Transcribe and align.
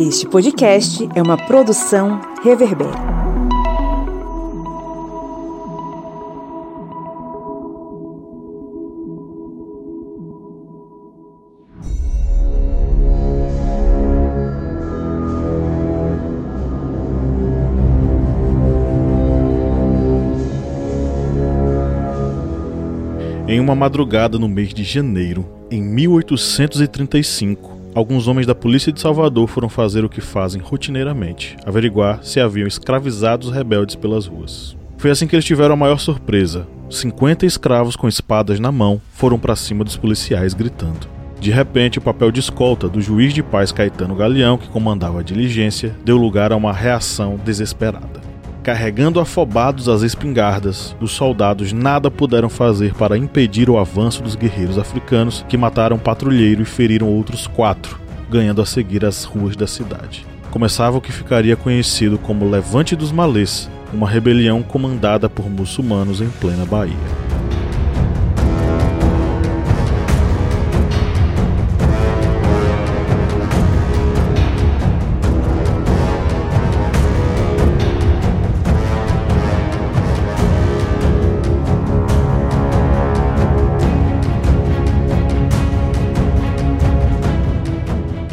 Este 0.00 0.26
podcast 0.26 1.06
é 1.14 1.20
uma 1.20 1.36
produção 1.36 2.22
Reverber. 2.42 2.88
Em 23.46 23.60
uma 23.60 23.74
madrugada 23.74 24.38
no 24.38 24.48
mês 24.48 24.72
de 24.72 24.82
janeiro, 24.82 25.46
em 25.70 25.82
1835, 25.82 27.79
alguns 27.94 28.28
homens 28.28 28.46
da 28.46 28.54
polícia 28.54 28.92
de 28.92 29.00
Salvador 29.00 29.48
foram 29.48 29.68
fazer 29.68 30.04
o 30.04 30.08
que 30.08 30.20
fazem 30.20 30.60
rotineiramente: 30.60 31.56
averiguar 31.64 32.22
se 32.22 32.40
haviam 32.40 32.66
escravizado 32.66 33.46
os 33.46 33.52
rebeldes 33.52 33.96
pelas 33.96 34.26
ruas. 34.26 34.76
Foi 34.96 35.10
assim 35.10 35.26
que 35.26 35.34
eles 35.34 35.44
tiveram 35.44 35.74
a 35.74 35.78
maior 35.78 35.98
surpresa. 35.98 36.66
50 36.90 37.46
escravos 37.46 37.96
com 37.96 38.08
espadas 38.08 38.60
na 38.60 38.70
mão 38.70 39.00
foram 39.12 39.38
para 39.38 39.56
cima 39.56 39.84
dos 39.84 39.96
policiais 39.96 40.52
gritando. 40.52 41.08
De 41.40 41.50
repente, 41.50 41.98
o 41.98 42.02
papel 42.02 42.30
de 42.30 42.40
escolta 42.40 42.86
do 42.86 43.00
juiz 43.00 43.32
de 43.32 43.42
paz 43.42 43.72
Caetano 43.72 44.14
Galeão, 44.14 44.58
que 44.58 44.68
comandava 44.68 45.20
a 45.20 45.22
diligência, 45.22 45.96
deu 46.04 46.18
lugar 46.18 46.52
a 46.52 46.56
uma 46.56 46.72
reação 46.72 47.40
desesperada. 47.42 48.20
Carregando 48.70 49.18
afobados 49.18 49.88
as 49.88 50.02
espingardas, 50.02 50.94
os 51.00 51.10
soldados 51.10 51.72
nada 51.72 52.08
puderam 52.08 52.48
fazer 52.48 52.94
para 52.94 53.18
impedir 53.18 53.68
o 53.68 53.76
avanço 53.76 54.22
dos 54.22 54.36
guerreiros 54.36 54.78
africanos 54.78 55.44
que 55.48 55.56
mataram 55.56 55.96
um 55.96 55.98
patrulheiro 55.98 56.62
e 56.62 56.64
feriram 56.64 57.08
outros 57.08 57.48
quatro, 57.48 57.98
ganhando 58.30 58.62
a 58.62 58.64
seguir 58.64 59.04
as 59.04 59.24
ruas 59.24 59.56
da 59.56 59.66
cidade. 59.66 60.24
Começava 60.52 60.96
o 60.96 61.00
que 61.00 61.10
ficaria 61.10 61.56
conhecido 61.56 62.16
como 62.16 62.48
Levante 62.48 62.94
dos 62.94 63.10
Malês, 63.10 63.68
uma 63.92 64.08
rebelião 64.08 64.62
comandada 64.62 65.28
por 65.28 65.50
muçulmanos 65.50 66.20
em 66.20 66.28
plena 66.28 66.64
Bahia. 66.64 67.29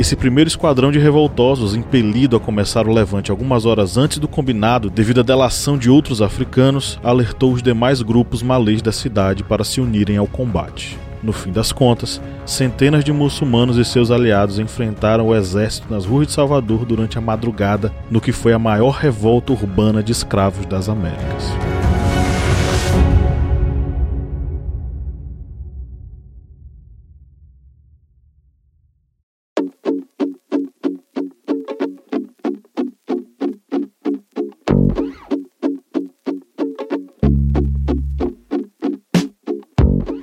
Esse 0.08 0.16
primeiro 0.16 0.48
esquadrão 0.48 0.90
de 0.90 1.00
revoltosos, 1.00 1.76
impelido 1.76 2.38
a 2.38 2.40
começar 2.40 2.88
o 2.88 2.94
levante 2.94 3.30
algumas 3.30 3.66
horas 3.66 3.98
antes 3.98 4.20
do 4.20 4.26
combinado 4.26 4.90
devido 4.90 5.20
à 5.20 5.22
delação 5.22 5.78
de 5.78 5.90
outros 5.90 6.22
africanos, 6.22 6.98
alertou 7.04 7.52
os 7.52 7.62
demais 7.62 8.02
grupos 8.02 8.42
malês 8.42 8.82
da 8.82 8.94
cidade 8.94 9.44
para 9.44 9.66
se 9.66 9.82
unirem 9.82 10.16
ao 10.16 10.26
combate. 10.26 10.98
No 11.22 11.34
fim 11.34 11.52
das 11.52 11.74
contas, 11.74 12.22
centenas 12.46 13.04
de 13.04 13.12
muçulmanos 13.12 13.76
e 13.76 13.84
seus 13.84 14.10
aliados 14.10 14.60
enfrentaram 14.60 15.28
o 15.28 15.36
exército 15.36 15.94
nas 15.94 16.06
ruas 16.06 16.28
de 16.28 16.32
Salvador 16.32 16.86
durante 16.86 17.18
a 17.18 17.22
madrugada, 17.22 17.92
no 18.10 18.22
que 18.22 18.32
foi 18.32 18.54
a 18.54 18.60
maior 18.60 18.92
revolta 18.92 19.52
urbana 19.52 20.02
de 20.02 20.14
escravos 20.14 20.66
das 20.68 20.88
Américas. 20.88 21.52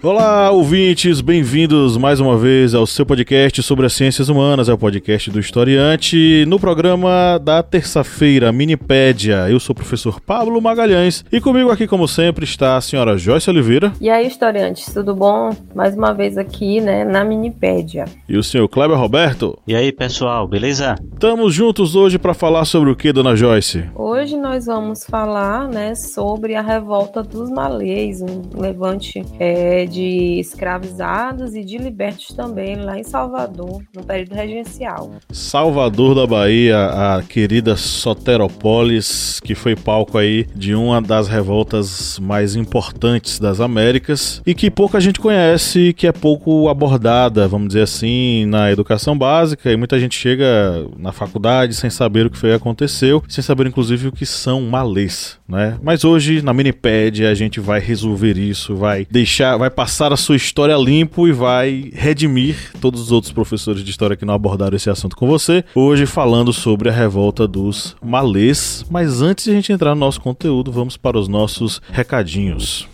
Olá, 0.07 0.44
ouvintes, 0.65 1.21
bem-vindos 1.21 1.99
mais 1.99 2.21
uma 2.21 2.39
vez 2.39 2.75
ao 2.75 2.87
seu 2.87 3.05
podcast 3.05 3.63
sobre 3.63 3.85
as 3.85 3.93
ciências 3.93 4.31
humanas, 4.31 4.67
é 4.67 4.73
o 4.73 4.79
podcast 4.79 5.31
do 5.31 5.39
Historiante, 5.39 6.47
no 6.49 6.59
programa 6.59 7.39
da 7.39 7.63
terça-feira, 7.63 8.51
Minipédia. 8.51 9.47
Eu 9.51 9.61
sou 9.61 9.75
o 9.75 9.77
professor 9.77 10.19
Pablo 10.23 10.59
Magalhães 10.63 11.23
e 11.31 11.39
comigo 11.39 11.71
aqui, 11.71 11.87
como 11.87 12.09
sempre, 12.09 12.47
está 12.47 12.79
a 12.79 12.81
senhora 12.81 13.19
Joyce 13.19 13.51
Oliveira. 13.51 13.93
E 14.01 14.09
aí, 14.09 14.27
historiantes, 14.27 14.87
tudo 14.91 15.15
bom? 15.15 15.51
Mais 15.75 15.95
uma 15.95 16.15
vez 16.15 16.39
aqui, 16.39 16.81
né, 16.81 17.05
na 17.05 17.23
Minipédia. 17.25 18.07
E 18.27 18.35
o 18.39 18.43
senhor 18.43 18.67
Kleber 18.67 18.97
Roberto. 18.97 19.59
E 19.69 19.77
aí, 19.77 19.93
pessoal, 19.93 20.49
beleza? 20.49 20.95
Estamos 21.13 21.53
juntos 21.53 21.95
hoje 21.95 22.19
para 22.19 22.33
falar 22.33 22.65
sobre 22.65 22.91
o 22.91 22.97
que, 22.97 23.13
dona 23.13 23.37
Joyce? 23.37 23.85
Hoje 23.95 24.35
nós 24.39 24.65
vamos 24.65 25.05
falar, 25.05 25.69
né, 25.69 25.95
sobre 25.95 26.55
a 26.55 26.63
revolta 26.63 27.23
dos 27.23 27.51
malês, 27.51 28.23
um 28.23 28.59
levante 28.59 29.23
é, 29.39 29.85
de 29.85 30.43
escravizados 30.55 31.55
e 31.55 31.65
de 31.65 31.77
libertos 31.77 32.29
também 32.29 32.77
lá 32.77 32.99
em 32.99 33.03
Salvador, 33.03 33.83
no 33.95 34.05
período 34.05 34.35
regencial. 34.35 35.11
Salvador 35.31 36.15
da 36.15 36.27
Bahia, 36.27 36.77
a 37.17 37.23
querida 37.23 37.77
Soterópolis, 37.77 39.41
que 39.41 39.55
foi 39.55 39.75
palco 39.75 40.17
aí 40.17 40.47
de 40.55 40.75
uma 40.75 41.03
das 41.03 41.29
revoltas 41.29 42.19
mais 42.21 42.55
importantes 42.55 43.39
das 43.39 43.61
Américas 43.61 44.41
e 44.47 44.55
que 44.55 44.71
pouca 44.71 45.01
gente 45.01 45.19
conhece, 45.19 45.93
que 45.93 46.07
é 46.07 46.13
pouco 46.13 46.69
abordada, 46.69 47.49
vamos 47.49 47.69
dizer 47.69 47.83
assim, 47.83 48.47
na 48.47 48.71
educação 48.71 49.19
básica 49.19 49.71
e 49.71 49.77
muita 49.77 49.99
gente 49.99 50.17
chega 50.17 50.87
na 50.97 51.13
faculdade 51.13 51.75
sem 51.75 51.91
saber 51.91 52.27
o 52.27 52.31
que 52.31 52.39
foi 52.39 52.55
aconteceu, 52.55 53.23
sem 53.29 53.43
saber 53.43 53.67
inclusive 53.67 54.09
o 54.09 54.13
que 54.13 54.25
são 54.25 54.63
malês, 54.63 55.39
né? 55.49 55.78
Mas 55.82 56.05
hoje 56.05 56.43
na 56.43 56.55
Minipédia 56.55 57.31
a 57.31 57.34
gente 57.34 57.60
vai 57.60 57.81
resolver 57.81 58.37
isso, 58.37 58.75
vai 58.75 59.06
deixar, 59.10 59.56
vai 59.56 59.71
passar 59.71 60.12
a 60.12 60.16
sua 60.16 60.37
história 60.37 60.77
limpo 60.77 61.28
e 61.28 61.32
vai 61.32 61.91
redimir 61.93 62.56
todos 62.81 63.00
os 63.00 63.12
outros 63.12 63.32
professores 63.32 63.84
de 63.84 63.91
história 63.91 64.16
que 64.16 64.25
não 64.25 64.34
abordaram 64.34 64.77
esse 64.77 64.91
assunto 64.91 65.16
com 65.16 65.27
você. 65.27 65.65
Hoje 65.75 66.06
falando 66.06 66.53
sobre 66.53 66.88
a 66.88 66.93
revolta 66.93 67.47
dos 67.47 67.97
malês. 68.03 68.84
Mas 68.91 69.21
antes 69.21 69.44
de 69.44 69.50
a 69.50 69.55
gente 69.55 69.72
entrar 69.72 69.94
no 69.94 70.00
nosso 70.00 70.21
conteúdo, 70.21 70.72
vamos 70.72 70.97
para 70.97 71.19
os 71.19 71.28
nossos 71.28 71.81
recadinhos. 71.93 72.88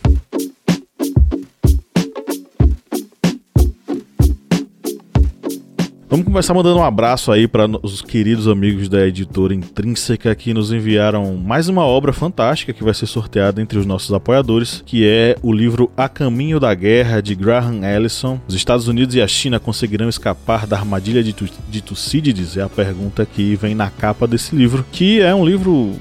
Vamos 6.10 6.26
começar 6.26 6.52
mandando 6.54 6.80
um 6.80 6.82
abraço 6.82 7.30
aí 7.30 7.46
para 7.46 7.68
os 7.84 8.02
queridos 8.02 8.48
amigos 8.48 8.88
da 8.88 9.06
editora 9.06 9.54
Intrínseca 9.54 10.34
que 10.34 10.52
nos 10.52 10.72
enviaram 10.72 11.36
mais 11.36 11.68
uma 11.68 11.86
obra 11.86 12.12
fantástica 12.12 12.72
que 12.72 12.82
vai 12.82 12.92
ser 12.92 13.06
sorteada 13.06 13.62
entre 13.62 13.78
os 13.78 13.86
nossos 13.86 14.12
apoiadores, 14.12 14.82
que 14.84 15.06
é 15.06 15.36
o 15.40 15.52
livro 15.52 15.88
A 15.96 16.08
Caminho 16.08 16.58
da 16.58 16.74
Guerra 16.74 17.20
de 17.20 17.36
Graham 17.36 17.82
Allison. 17.84 18.40
Os 18.48 18.56
Estados 18.56 18.88
Unidos 18.88 19.14
e 19.14 19.22
a 19.22 19.28
China 19.28 19.60
conseguirão 19.60 20.08
escapar 20.08 20.66
da 20.66 20.76
armadilha 20.76 21.22
de, 21.22 21.32
de 21.68 21.80
Tucídides? 21.80 22.56
É 22.56 22.62
a 22.62 22.68
pergunta 22.68 23.24
que 23.24 23.54
vem 23.54 23.76
na 23.76 23.88
capa 23.88 24.26
desse 24.26 24.56
livro, 24.56 24.84
que 24.90 25.20
é 25.20 25.32
um 25.32 25.46
livro 25.46 25.94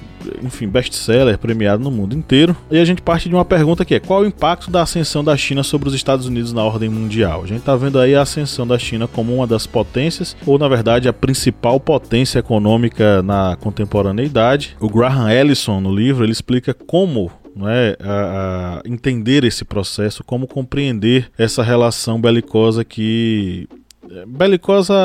enfim, 0.43 0.67
best-seller, 0.67 1.37
premiado 1.37 1.83
no 1.83 1.91
mundo 1.91 2.15
inteiro. 2.15 2.55
E 2.69 2.77
a 2.77 2.85
gente 2.85 3.01
parte 3.01 3.29
de 3.29 3.35
uma 3.35 3.45
pergunta 3.45 3.85
que 3.85 3.95
é: 3.95 3.99
qual 3.99 4.21
o 4.21 4.25
impacto 4.25 4.69
da 4.71 4.81
ascensão 4.81 5.23
da 5.23 5.35
China 5.35 5.63
sobre 5.63 5.87
os 5.87 5.95
Estados 5.95 6.25
Unidos 6.25 6.53
na 6.53 6.63
ordem 6.63 6.89
mundial? 6.89 7.43
A 7.43 7.47
gente 7.47 7.59
está 7.59 7.75
vendo 7.75 7.99
aí 7.99 8.15
a 8.15 8.21
ascensão 8.21 8.65
da 8.65 8.77
China 8.77 9.07
como 9.07 9.33
uma 9.33 9.47
das 9.47 9.65
potências, 9.65 10.35
ou 10.45 10.57
na 10.57 10.67
verdade 10.67 11.07
a 11.07 11.13
principal 11.13 11.79
potência 11.79 12.39
econômica 12.39 13.21
na 13.21 13.57
contemporaneidade. 13.59 14.75
O 14.79 14.89
Graham 14.89 15.29
Ellison, 15.29 15.79
no 15.79 15.93
livro, 15.93 16.23
ele 16.23 16.31
explica 16.31 16.73
como 16.73 17.31
é, 17.67 17.97
a, 17.99 18.81
a 18.85 18.89
entender 18.89 19.43
esse 19.43 19.65
processo, 19.65 20.23
como 20.23 20.47
compreender 20.47 21.29
essa 21.37 21.63
relação 21.63 22.19
belicosa 22.19 22.85
que 22.85 23.67
belicosa 24.27 24.95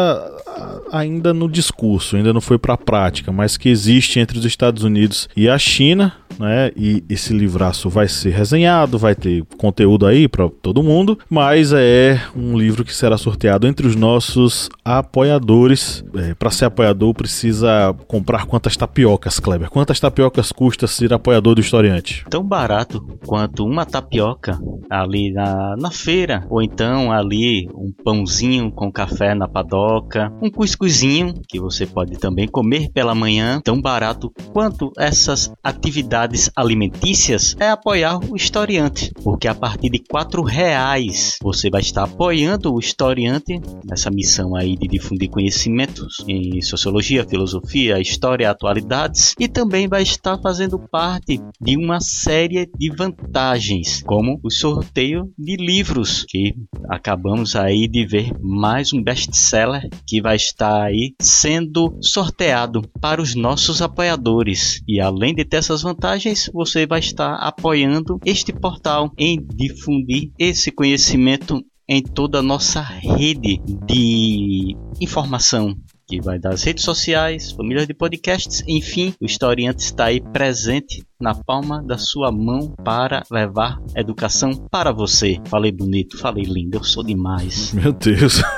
ainda 0.93 1.35
no 1.35 1.49
discurso, 1.49 2.17
ainda 2.17 2.33
não 2.33 2.41
foi 2.41 2.59
para 2.59 2.75
a 2.75 2.79
prática, 2.79 3.33
mas 3.33 3.57
que 3.57 3.69
existe 3.69 4.21
entre 4.21 4.39
os 4.39 4.45
Estados 4.45 4.83
Unidos 4.83 5.29
e 5.37 5.49
a 5.49 5.59
China, 5.59 6.13
né? 6.39 6.71
E 6.77 7.05
esse 7.09 7.33
livraço 7.33 7.89
vai 7.89 8.09
ser 8.09 8.31
resenhado, 8.31 8.99
vai 8.99 9.15
ter 9.15 9.45
conteúdo 9.59 10.07
aí 10.07 10.29
para 10.29 10.49
todo 10.49 10.83
mundo, 10.83 11.19
mas 11.29 11.73
é 11.73 12.21
um 12.37 12.57
livro 12.57 12.85
que 12.85 12.95
será 12.95 13.19
sorteado 13.19 13.67
entre 13.67 13.87
os 13.87 13.97
nossos 13.97 14.69
apoiadores. 14.85 16.05
É, 16.15 16.35
para 16.35 16.51
ser 16.51 16.67
apoiador 16.67 17.13
precisa 17.15 17.95
comprar 18.07 18.47
quantas 18.47 18.77
tapiocas, 18.77 19.41
Kleber? 19.41 19.71
Quantas 19.71 19.99
tapiocas 20.01 20.53
custa 20.53 20.87
ser 20.87 21.13
apoiador 21.13 21.55
do 21.55 21.61
historiante? 21.61 22.25
Tão 22.31 22.45
barato 22.45 23.01
quanto 23.27 23.65
uma 23.65 23.85
tapioca 23.85 24.59
ali 24.89 25.33
na, 25.33 25.77
na 25.77 25.91
feira, 25.91 26.47
ou 26.49 26.63
então 26.63 27.11
ali 27.11 27.69
um 27.75 27.93
pãozinho 28.05 28.71
com 28.71 28.93
café 28.93 29.35
na 29.35 29.49
padoca, 29.49 30.33
um 30.43 30.51
cuscuz 30.51 30.85
cuscuzinho, 30.85 31.35
que 31.49 31.59
você 31.59 31.87
pode 31.87 32.19
também 32.19 32.47
comer 32.47 32.91
pela 32.91 33.15
manhã, 33.15 33.61
tão 33.63 33.81
barato 33.81 34.33
quanto 34.53 34.93
essas 34.99 35.53
atividades 35.63 36.24
alimentícias, 36.57 37.57
é 37.59 37.69
apoiar 37.69 38.19
o 38.19 38.37
historiante, 38.37 39.13
porque 39.23 39.49
a 39.49 39.55
partir 39.55 39.91
de 39.91 39.99
quatro 39.99 40.43
reais 40.43 41.37
você 41.43 41.71
vai 41.71 41.81
estar 41.81 42.05
apoiando 42.05 42.73
o 42.73 42.79
historiante 42.79 43.61
nessa 43.85 44.11
missão 44.11 44.57
aí 44.57 44.77
de 44.77 44.89
difundir 44.89 45.31
conhecimentos 45.31 46.25
em 46.29 46.61
sociologia, 46.63 47.27
filosofia, 47.27 48.01
história, 48.01 48.51
atualidades 48.51 49.35
e 49.39 49.49
também 49.49 49.89
vai 49.89 50.03
estar 50.03 50.39
fazendo 50.39 50.79
parte 50.79 51.41
de 51.61 51.77
uma 51.77 52.01
série 52.01 52.69
de 52.77 52.91
vantagens, 52.95 54.03
como 54.03 54.39
o 54.43 54.51
sorteio 54.51 55.33
de 55.39 55.57
livros 55.57 56.25
que 56.29 56.55
acabamos 56.89 57.57
aí 57.57 57.89
de 57.89 58.07
ver 58.07 58.33
mais 58.41 58.93
um 58.93 59.03
best-seller 59.03 59.89
que 60.07 60.21
vai 60.21 60.37
estar 60.37 60.83
aí 60.83 61.15
sendo 61.21 61.97
sorteado 62.01 62.83
para 63.01 63.21
os 63.21 63.35
nossos 63.35 63.83
apoiadores. 63.83 64.83
E 64.87 65.01
além 65.01 65.35
de 65.35 65.45
ter 65.45 65.59
essas 65.59 65.83
vantagens, 65.83 66.14
você 66.53 66.87
vai 66.87 67.01
estar 67.01 67.35
apoiando 67.37 68.19
este 68.25 68.53
portal 68.53 69.11
em 69.19 69.39
difundir 69.43 70.31
esse 70.39 70.71
conhecimento 70.71 71.61
em 71.89 72.03
toda 72.03 72.39
a 72.39 72.43
nossa 72.43 72.81
rede 72.81 73.61
de 73.87 74.77
informação 75.01 75.77
que 76.07 76.21
vai 76.21 76.39
das 76.39 76.63
redes 76.63 76.85
sociais, 76.85 77.53
famílias 77.53 77.87
de 77.87 77.95
podcasts, 77.95 78.63
enfim, 78.69 79.15
o 79.21 79.25
historiante 79.25 79.83
está 79.83 80.07
aí 80.07 80.21
presente 80.21 81.03
na 81.19 81.35
palma 81.35 81.83
da 81.83 81.97
sua 81.97 82.31
mão 82.31 82.75
para 82.85 83.23
levar 83.31 83.81
educação 83.97 84.53
para 84.71 84.93
você. 84.93 85.41
Falei 85.47 85.73
bonito, 85.73 86.19
falei 86.19 86.45
lindo, 86.45 86.77
eu 86.77 86.85
sou 86.85 87.03
demais. 87.03 87.73
Meu 87.73 87.93
Deus. 87.93 88.43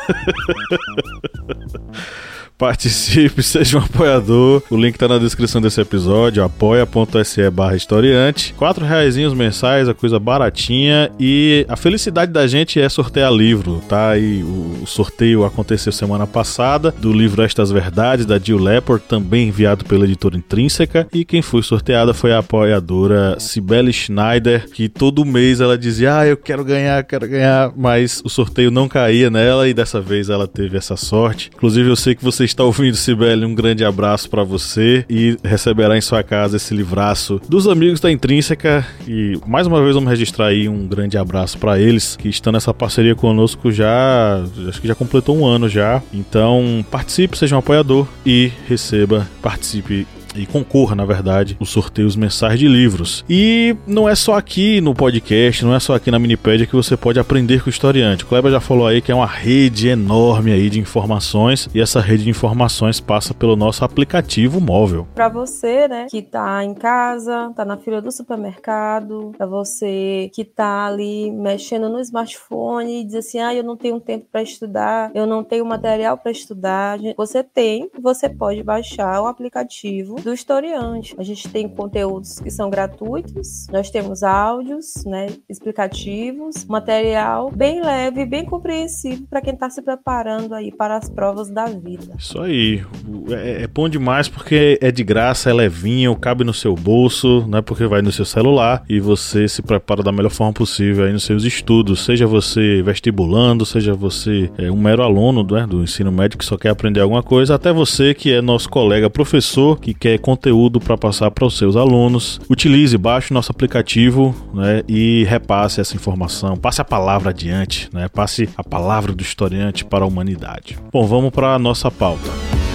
Participe, 2.58 3.42
seja 3.44 3.78
um 3.78 3.82
apoiador. 3.82 4.62
O 4.70 4.76
link 4.76 4.96
tá 4.96 5.06
na 5.06 5.18
descrição 5.18 5.60
desse 5.60 5.80
episódio, 5.80 6.42
apoia.se 6.42 7.50
barra 7.50 7.76
historiante. 7.76 8.54
Quatro 8.54 8.84
reais 8.84 9.16
mensais, 9.34 9.88
a 9.88 9.94
coisa 9.94 10.18
baratinha. 10.18 11.10
E 11.20 11.66
a 11.68 11.76
felicidade 11.76 12.32
da 12.32 12.46
gente 12.46 12.80
é 12.80 12.88
sortear 12.88 13.32
livro, 13.32 13.82
tá? 13.88 14.16
E 14.16 14.42
o 14.42 14.86
sorteio 14.86 15.44
aconteceu 15.44 15.92
semana 15.92 16.26
passada 16.26 16.92
do 16.92 17.12
livro 17.12 17.42
Estas 17.42 17.70
Verdades, 17.70 18.24
da 18.24 18.38
Jill 18.38 18.58
Lepore, 18.58 19.00
também 19.00 19.48
enviado 19.48 19.84
pela 19.84 20.04
editora 20.04 20.36
Intrínseca. 20.36 21.06
E 21.12 21.24
quem 21.24 21.42
foi 21.42 21.62
sorteada 21.62 22.14
foi 22.14 22.32
a 22.32 22.38
apoiadora 22.38 23.38
Cibele 23.38 23.92
Schneider, 23.92 24.68
que 24.70 24.88
todo 24.88 25.24
mês 25.24 25.60
ela 25.60 25.76
dizia, 25.76 26.18
ah, 26.18 26.26
eu 26.26 26.36
quero 26.36 26.64
ganhar, 26.64 27.04
quero 27.04 27.28
ganhar, 27.28 27.72
mas 27.76 28.22
o 28.24 28.28
sorteio 28.28 28.70
não 28.70 28.88
caía 28.88 29.28
nela 29.28 29.68
e 29.68 29.74
dessa 29.74 30.00
vez 30.00 30.30
ela 30.30 30.46
teve 30.46 30.78
essa 30.78 30.96
sorte. 30.96 31.50
Inclusive 31.54 31.90
eu 31.90 31.96
sei 31.96 32.14
que 32.14 32.24
você 32.24 32.45
está 32.50 32.64
ouvindo, 32.64 32.96
Sibeli, 32.96 33.44
um 33.44 33.54
grande 33.54 33.84
abraço 33.84 34.28
para 34.30 34.42
você 34.42 35.04
e 35.08 35.36
receberá 35.44 35.96
em 35.96 36.00
sua 36.00 36.22
casa 36.22 36.56
esse 36.56 36.74
livraço 36.74 37.40
dos 37.48 37.68
amigos 37.68 38.00
da 38.00 38.10
Intrínseca. 38.10 38.86
E 39.06 39.38
mais 39.46 39.66
uma 39.66 39.82
vez 39.82 39.94
vamos 39.94 40.08
registrar 40.08 40.46
aí 40.46 40.68
um 40.68 40.86
grande 40.86 41.18
abraço 41.18 41.58
para 41.58 41.78
eles 41.78 42.16
que 42.16 42.28
estão 42.28 42.52
nessa 42.52 42.72
parceria 42.72 43.14
conosco 43.14 43.70
já, 43.70 44.42
acho 44.68 44.80
que 44.80 44.88
já 44.88 44.94
completou 44.94 45.36
um 45.36 45.46
ano 45.46 45.68
já. 45.68 46.02
Então 46.12 46.84
participe, 46.90 47.36
seja 47.36 47.56
um 47.56 47.58
apoiador 47.58 48.06
e 48.24 48.50
receba, 48.68 49.26
participe 49.42 50.06
e 50.42 50.46
concorra, 50.46 50.94
na 50.94 51.04
verdade, 51.04 51.56
os 51.60 51.70
sorteios 51.70 52.16
mensais 52.16 52.58
de 52.58 52.68
livros. 52.68 53.24
E 53.28 53.76
não 53.86 54.08
é 54.08 54.14
só 54.14 54.36
aqui 54.36 54.80
no 54.80 54.94
podcast, 54.94 55.64
não 55.64 55.74
é 55.74 55.80
só 55.80 55.94
aqui 55.94 56.10
na 56.10 56.18
Minipédia 56.18 56.66
que 56.66 56.74
você 56.74 56.96
pode 56.96 57.18
aprender 57.18 57.62
com 57.62 57.66
o 57.66 57.70
historiante. 57.70 58.24
O 58.24 58.26
Kleber 58.26 58.50
já 58.50 58.60
falou 58.60 58.86
aí 58.86 59.00
que 59.00 59.12
é 59.12 59.14
uma 59.14 59.26
rede 59.26 59.88
enorme 59.88 60.52
aí 60.52 60.68
de 60.70 60.80
informações 60.80 61.68
e 61.74 61.80
essa 61.80 62.00
rede 62.00 62.24
de 62.24 62.30
informações 62.30 63.00
passa 63.00 63.34
pelo 63.34 63.56
nosso 63.56 63.84
aplicativo 63.84 64.60
móvel. 64.60 65.06
Para 65.14 65.28
você, 65.28 65.88
né, 65.88 66.06
que 66.10 66.22
tá 66.22 66.64
em 66.64 66.74
casa, 66.74 67.52
tá 67.54 67.64
na 67.64 67.76
fila 67.76 68.00
do 68.00 68.10
supermercado, 68.10 69.32
para 69.36 69.46
você 69.46 70.30
que 70.32 70.44
tá 70.44 70.86
ali 70.86 71.30
mexendo 71.30 71.88
no 71.88 72.00
smartphone 72.00 73.00
e 73.00 73.04
diz 73.04 73.16
assim: 73.16 73.38
"Ah, 73.38 73.54
eu 73.54 73.62
não 73.62 73.76
tenho 73.76 74.00
tempo 74.00 74.26
para 74.30 74.42
estudar, 74.42 75.10
eu 75.14 75.26
não 75.26 75.42
tenho 75.42 75.64
material 75.64 76.16
para 76.18 76.32
estudar". 76.32 76.98
Você 77.16 77.42
tem, 77.42 77.90
você 78.00 78.28
pode 78.28 78.62
baixar 78.62 79.20
o 79.20 79.26
aplicativo 79.26 80.16
do 80.26 80.34
historiante. 80.34 81.14
A 81.18 81.22
gente 81.22 81.48
tem 81.48 81.68
conteúdos 81.68 82.40
que 82.40 82.50
são 82.50 82.68
gratuitos, 82.68 83.68
nós 83.72 83.90
temos 83.90 84.24
áudios, 84.24 85.04
né, 85.06 85.28
explicativos, 85.48 86.64
material 86.64 87.52
bem 87.54 87.80
leve, 87.80 88.26
bem 88.26 88.44
compreensível 88.44 89.24
para 89.30 89.40
quem 89.40 89.54
está 89.54 89.70
se 89.70 89.80
preparando 89.80 90.52
aí 90.52 90.72
para 90.72 90.96
as 90.96 91.08
provas 91.08 91.48
da 91.48 91.66
vida. 91.66 92.14
Isso 92.18 92.40
aí, 92.40 92.82
é, 93.30 93.62
é, 93.62 93.66
bom 93.68 93.88
demais 93.88 94.28
porque 94.28 94.76
é 94.82 94.90
de 94.90 95.04
graça, 95.04 95.48
é 95.48 95.52
levinho, 95.52 96.16
cabe 96.16 96.42
no 96.42 96.52
seu 96.52 96.74
bolso, 96.74 97.46
não 97.46 97.58
é 97.58 97.62
porque 97.62 97.86
vai 97.86 98.02
no 98.02 98.10
seu 98.10 98.24
celular 98.24 98.82
e 98.88 98.98
você 98.98 99.46
se 99.46 99.62
prepara 99.62 100.02
da 100.02 100.10
melhor 100.10 100.30
forma 100.30 100.52
possível 100.52 101.04
aí 101.04 101.12
nos 101.12 101.22
seus 101.22 101.44
estudos, 101.44 102.04
seja 102.04 102.26
você 102.26 102.82
vestibulando, 102.82 103.64
seja 103.64 103.94
você 103.94 104.50
é, 104.58 104.72
um 104.72 104.76
mero 104.76 105.04
aluno 105.04 105.44
né, 105.44 105.64
do 105.68 105.84
ensino 105.84 106.10
médio 106.10 106.36
que 106.36 106.44
só 106.44 106.56
quer 106.56 106.70
aprender 106.70 107.00
alguma 107.00 107.22
coisa, 107.22 107.54
até 107.54 107.72
você 107.72 108.12
que 108.12 108.32
é 108.32 108.42
nosso 108.42 108.68
colega 108.68 109.08
professor 109.08 109.78
que 109.78 109.94
quer 109.94 110.15
conteúdo 110.18 110.80
para 110.80 110.96
passar 110.96 111.30
para 111.30 111.44
os 111.44 111.56
seus 111.56 111.76
alunos. 111.76 112.40
Utilize, 112.48 112.96
baixe 112.96 113.32
nosso 113.32 113.52
aplicativo 113.52 114.34
né, 114.54 114.82
e 114.88 115.24
repasse 115.24 115.80
essa 115.80 115.94
informação, 115.94 116.56
passe 116.56 116.80
a 116.80 116.84
palavra 116.84 117.30
adiante, 117.30 117.88
né, 117.92 118.08
passe 118.08 118.48
a 118.56 118.64
palavra 118.64 119.12
do 119.12 119.22
historiante 119.22 119.84
para 119.84 120.04
a 120.04 120.08
humanidade. 120.08 120.78
Bom, 120.92 121.06
vamos 121.06 121.30
para 121.30 121.54
a 121.54 121.58
nossa 121.58 121.90
pauta. 121.90 122.65